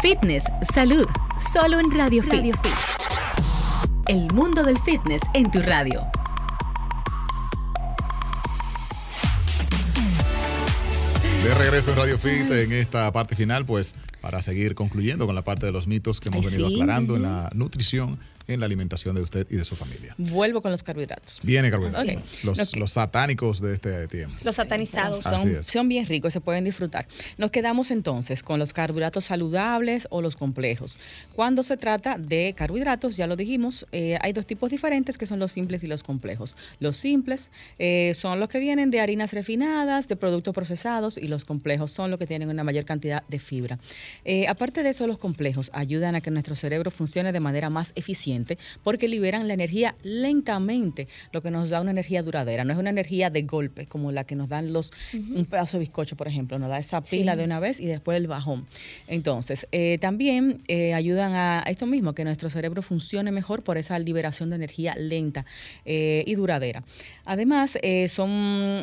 [0.00, 1.06] Fitness, salud,
[1.52, 2.32] solo en Radio Fit.
[2.32, 2.72] Radio Fit.
[4.06, 6.06] El mundo del fitness en tu radio.
[11.42, 15.42] De regreso en Radio Fit en esta parte final, pues para seguir concluyendo con la
[15.42, 18.64] parte de los mitos que hemos Ay, venido sí, aclarando en la nutrición, en la
[18.64, 20.14] alimentación de usted y de su familia.
[20.16, 21.40] Vuelvo con los carbohidratos.
[21.42, 22.74] Viene, carbohidratos.
[22.74, 24.34] Los, satánicos de este tiempo.
[24.42, 25.24] Los satanizados.
[25.24, 27.06] Son, son bien ricos, se pueden disfrutar.
[27.36, 30.98] Nos quedamos entonces con los carbohidratos saludables o los complejos.
[31.34, 35.38] Cuando se trata de carbohidratos, ya lo dijimos, eh, hay dos tipos diferentes que son
[35.38, 36.56] los simples y los complejos.
[36.80, 41.44] Los simples eh, son los que vienen de harinas refinadas, de productos procesados y los
[41.44, 43.78] complejos son los que tienen una mayor cantidad de fibra.
[44.24, 47.92] Eh, aparte de eso, los complejos ayudan a que nuestro cerebro funcione de manera más
[47.96, 52.64] eficiente porque liberan la energía lentamente, lo que nos da una energía duradera.
[52.64, 55.80] No es una energía de golpe como la que nos dan los un pedazo de
[55.80, 57.38] bizcocho, por ejemplo, nos da esa pila Sí.
[57.38, 58.66] de una vez y después el bajón.
[59.06, 63.98] Entonces, eh, también eh, ayudan a esto mismo, que nuestro cerebro funcione mejor por esa
[63.98, 65.44] liberación de energía lenta
[65.84, 66.82] y duradera.
[67.24, 68.82] Además, son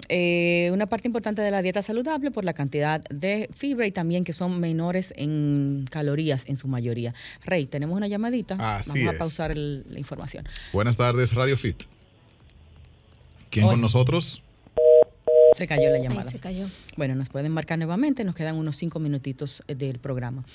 [0.72, 4.34] una parte importante de la dieta saludable por la cantidad de fibra y también que
[4.34, 7.14] son menores en calorías en su mayoría.
[7.46, 8.56] Rey, tenemos una llamadita.
[8.78, 9.18] Así Vamos a es.
[9.18, 10.46] pausar el- la información.
[10.74, 11.84] Buenas tardes, Radio Fit.
[13.50, 14.42] ¿Quién con nosotros?
[15.54, 16.30] Se cayó la Ay, llamada.
[16.30, 16.66] se cayó.
[16.96, 20.46] Bueno, nos pueden marcar nuevamente, nos quedan unos cinco minutitos eh, del programa.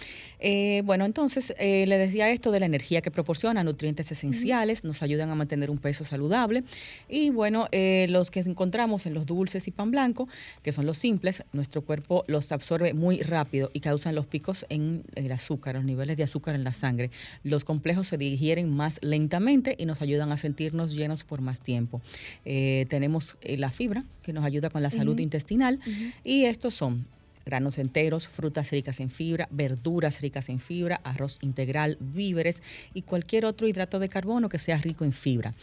[0.40, 5.02] Eh, bueno, entonces, eh, le decía esto de la energía que proporciona, nutrientes esenciales, nos
[5.02, 6.64] ayudan a mantener un peso saludable.
[7.08, 10.28] Y bueno, eh, los que encontramos en los dulces y pan blanco,
[10.62, 15.04] que son los simples, nuestro cuerpo los absorbe muy rápido y causan los picos en
[15.14, 17.10] el azúcar, los niveles de azúcar en la sangre.
[17.42, 22.00] Los complejos se digieren más lentamente y nos ayudan a sentirnos llenos por más tiempo.
[22.44, 25.22] Tenemos la fibra, que nos ayuda con la salud Ujú.
[25.22, 25.80] intestinal,
[26.24, 27.06] y estos son
[27.44, 32.60] granos enteros, frutas ricas en fibra, verduras ricas en fibra, arroz integral, víveres
[32.92, 35.54] y cualquier otro hidrato de carbono que sea rico en fibra.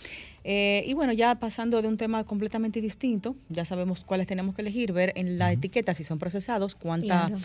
[0.43, 4.61] Eh, y bueno, ya pasando de un tema completamente distinto, ya sabemos cuáles tenemos que
[4.61, 7.37] elegir, ver en la etiqueta si son procesados, cuántos Claro.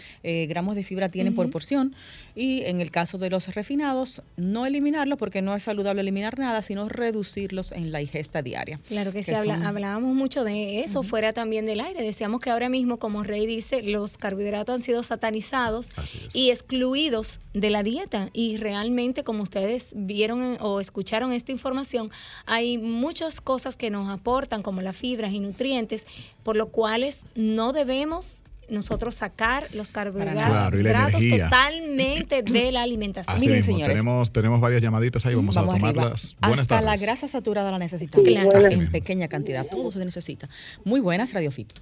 [0.49, 1.95] gramos de fibra tienen por porción.
[2.35, 6.63] Y en el caso de los refinados, no eliminarlos porque no es saludable eliminar nada,
[6.63, 8.81] sino reducirlos en la ingesta diaria.
[8.89, 12.03] Claro que sí, que habla- son- hablábamos mucho de eso fuera también del aire.
[12.03, 15.91] Decíamos que ahora mismo, como Rey dice, los carbohidratos han sido satanizados
[16.33, 18.31] y excluidos de la dieta.
[18.33, 22.11] Y realmente, como ustedes vieron en- o escucharon esta información,
[22.47, 26.07] hay muchas cosas que nos aportan, como las fibras y nutrientes,
[26.43, 31.45] por lo cuales no debemos nosotros sacar los carbohidratos Claro, y la energía.
[31.45, 33.35] totalmente de la alimentación.
[33.37, 33.89] Así Miren, mismo, señores.
[33.95, 35.93] tenemos, tenemos varias llamaditas ahí, vamos, Vamos a arriba.
[35.93, 36.37] tomarlas.
[36.43, 36.91] Buenas Hasta tardes.
[37.01, 38.29] la grasa saturada la necesitamos.
[38.29, 38.67] Claro.
[38.67, 39.65] En pequeña cantidad.
[39.67, 40.51] Todo se necesita.
[40.85, 41.73] Muy buenas, Radio Fit.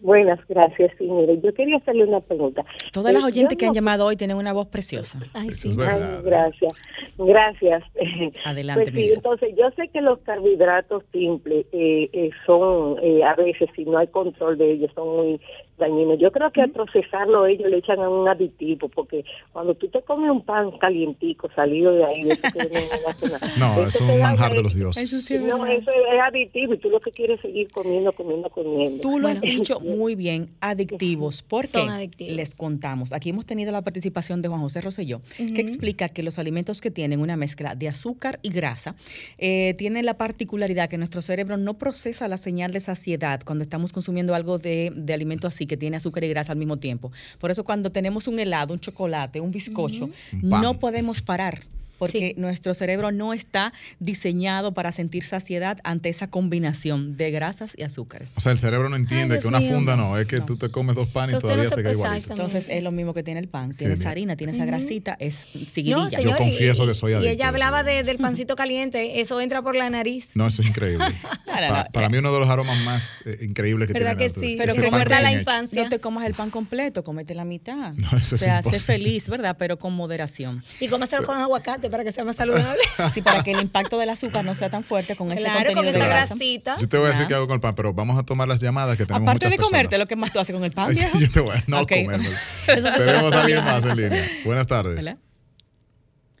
[0.00, 0.92] Buenas, gracias.
[0.98, 2.64] Sí, mire, yo quería hacerle una pregunta.
[2.92, 5.18] Todas las Eh, oyentes que han llamado hoy tienen una voz preciosa.
[5.34, 5.72] Ay, sí.
[5.72, 6.72] es Ay, gracias,
[7.18, 7.82] gracias.
[8.44, 13.34] Adelante, Pues sí, entonces yo sé que los carbohidratos simples eh, eh, son, eh, a
[13.34, 15.40] veces, si no hay control de ellos, son muy
[15.80, 16.18] dañinos.
[16.20, 20.02] Yo creo que al procesarlo ellos le echan a un aditivo, porque cuando tú te
[20.02, 24.54] comes un pan calientico salido de ahí, de eso que No, eso es un manjar
[24.54, 25.02] de los dioses.
[25.12, 25.76] Eso sí es No, verdad.
[25.78, 29.00] eso es aditivo y tú lo que quieres es seguir comiendo, comiendo, comiendo.
[29.02, 31.42] Tú lo has dicho muy bien, adictivos.
[31.42, 31.78] ¿Por qué?
[31.78, 32.36] Son adictivos.
[32.36, 33.12] Les contamos.
[33.12, 35.54] Aquí hemos tenido la participación de Juan José Rosselló, Ujú.
[35.54, 38.94] que explica que los alimentos que tienen una mezcla de azúcar y grasa
[39.38, 43.92] eh, tienen la particularidad que nuestro cerebro no procesa la señal de saciedad cuando estamos
[43.92, 47.12] consumiendo algo de, de alimento así que tiene azúcar y grasa al mismo tiempo.
[47.38, 51.60] Por eso cuando tenemos un helado, un chocolate, un bizcocho, no podemos parar.
[52.00, 52.34] Porque Sí.
[52.36, 58.30] nuestro cerebro no está diseñado para sentir saciedad ante esa combinación de grasas y azúcares.
[58.36, 59.74] O sea, el cerebro no entiende que una mío.
[59.74, 60.46] funda no, es que No.
[60.46, 62.24] tú te comes dos panes y Entonces, todavía no te queda puede- igualito.
[62.32, 62.42] exacto.
[62.42, 63.74] Entonces es lo mismo que tiene el pan.
[63.76, 66.08] Tiene esa harina, tiene esa grasita, es No, seguidilla.
[66.10, 68.56] señor, Yo y- confieso y- que soy Y adicto ella a hablaba de- del pancito
[68.56, 70.30] caliente, eso entra por la nariz.
[70.34, 71.04] No, eso es increíble.
[71.46, 71.90] no, Pa- no.
[71.92, 74.56] para mí uno de los aromas más eh, increíbles que ¿Verdad tiene que la sí?
[74.58, 75.82] Pero que recuerda la infancia.
[75.84, 77.92] No te comas el pan completo, comete la mitad.
[77.94, 79.56] No, eso o es sea, sé feliz, ¿verdad?
[79.58, 80.64] Pero con moderación.
[80.80, 82.80] Y cómaselo con aguacate para que sea más saludable.
[83.14, 85.76] Sí, para que el impacto del azúcar no sea tan fuerte con ese claro, contenido
[85.76, 86.34] con de esa grasa.
[86.34, 86.76] grasita.
[86.78, 88.60] Yo te voy a decir qué hago con el pan, pero vamos a tomar las
[88.60, 91.18] llamadas que tenemos Aparte de comerte, lo que más tú haces con el pan, viejo.
[91.18, 91.92] Yo te voy a no Ok.
[91.92, 92.36] comérmelo.
[92.68, 94.28] Eso se Tenemos a alguien más en línea.
[94.44, 94.98] Buenas tardes.
[95.00, 95.16] Hola.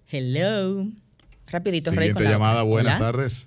[0.08, 0.86] Hello.
[1.48, 2.08] Rapidito, Rey.
[2.08, 3.06] Siguiente la- llamada, buenas Hola.
[3.12, 3.46] tardes.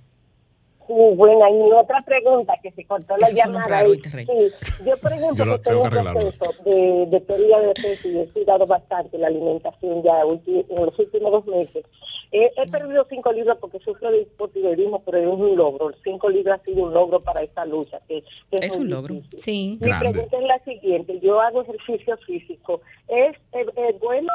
[0.88, 3.82] Sí, bueno, y mi otra pregunta que se cortó la Eso llamada.
[3.84, 7.74] es- sí, yo, por ejemplo, Yo que tengo tengo un proceso de, de pérdida de
[7.74, 11.86] peso y he cuidado bastante la alimentación ya en los últimos dos meses.
[12.32, 15.92] He, he perdido cinco libras porque sufro de hipotiroidismo, pero es un logro.
[16.04, 18.00] Cinco libras ha sido un logro para esta lucha.
[18.08, 19.14] Que, que Es muy un logro.
[19.14, 19.40] difícil.
[19.40, 19.78] Sí.
[19.80, 20.10] Mi Grande.
[20.12, 21.20] pregunta es la siguiente.
[21.20, 22.82] Yo hago ejercicio físico.
[23.08, 24.30] ¿Es eh, eh, bueno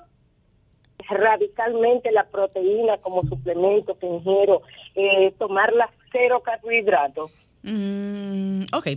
[1.10, 4.62] radicalmente la proteína como suplemento que ingiero,
[4.94, 7.30] eh, tomarla cero carbohidratos.
[7.62, 8.88] Mm, ok,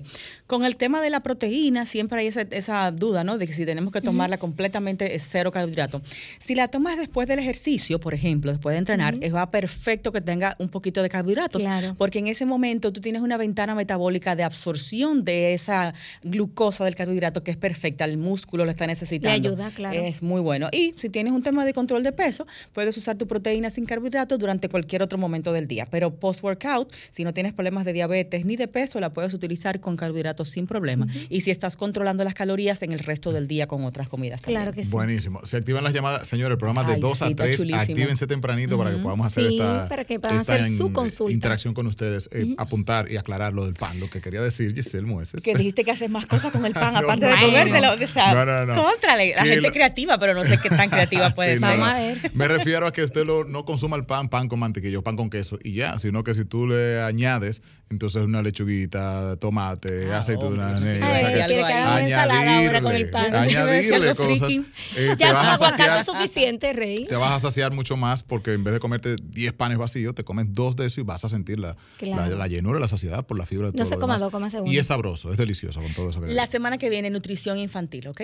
[0.47, 3.37] con el tema de la proteína siempre hay esa, esa duda, ¿no?
[3.37, 6.01] De que si tenemos que tomarla completamente es cero carbohidrato.
[6.39, 10.21] Si la tomas después del ejercicio, por ejemplo, después de entrenar, es va perfecto que
[10.21, 11.95] tenga un poquito de carbohidratos, Claro.
[11.97, 15.93] porque en ese momento tú tienes una ventana metabólica de absorción de esa
[16.23, 19.49] glucosa del carbohidrato que es perfecta, el músculo lo está necesitando.
[19.49, 19.99] ayuda, claro.
[19.99, 20.69] Es muy bueno.
[20.71, 24.37] Y si tienes un tema de control de peso, puedes usar tu proteína sin carbohidratos
[24.39, 25.87] durante cualquier otro momento del día.
[25.89, 29.95] Pero post-workout, si no tienes problemas de diabetes ni de peso, la puedes utilizar con
[29.95, 31.07] carbohidratos sin problema.
[31.29, 34.41] Y si estás controlando las calorías en el resto del día con otras comidas.
[34.41, 34.61] también.
[34.61, 34.89] Claro que sí.
[34.89, 35.45] Buenísimo.
[35.45, 37.55] Se activan las llamadas, señores, el programa de Ay, 2 sí, a está 3.
[37.57, 37.81] chulísimo.
[37.81, 40.93] Actívense tempranito para que podamos hacer Sí, esta, para que puedan esta hacer su en-
[40.93, 41.31] consulta.
[41.33, 44.01] interacción con ustedes, eh, apuntar y aclarar lo del pan.
[44.01, 45.41] Lo que quería decir Giselle Mueces.
[45.41, 47.95] Que dijiste que haces más cosas con el pan, No, aparte no, de comértelo.
[47.95, 48.03] no.
[48.03, 48.83] O sea, No, no, no.
[48.83, 49.33] contrale.
[49.33, 51.61] La Que gente la- creativa, pero no sé qué tan creativa puede Sí, ser.
[51.61, 51.95] no, Vamos no.
[51.95, 52.31] a ver.
[52.33, 55.15] Me refiero a que usted lo- no consuma el pan, pan con mantequilla o pan
[55.15, 60.19] con queso y ya, sino que si tú le añades, entonces una lechuguita, tomate, Ah,
[60.19, 63.09] aceituna, hombre, negra, Ay, o sea que- quiere que haga una ensalada ahora con el
[63.09, 63.35] pan.
[63.35, 64.51] añadirle cosas.
[64.53, 64.61] eh,
[64.95, 67.05] te Ya con vas a aguacate saciar, es suficiente, Rey.
[67.07, 70.23] te vas a saciar mucho más porque en vez de comerte 10 panes vacíos, te
[70.23, 72.31] comes dos de esos y vas a sentir la, Claro.
[72.31, 74.71] la, la llenura, la saciedad por la fibra de No todo se coma dos, uno.
[74.71, 78.07] Y es sabroso, es delicioso con todo eso que La semana que viene, nutrición infantil,
[78.07, 78.21] ¿ok?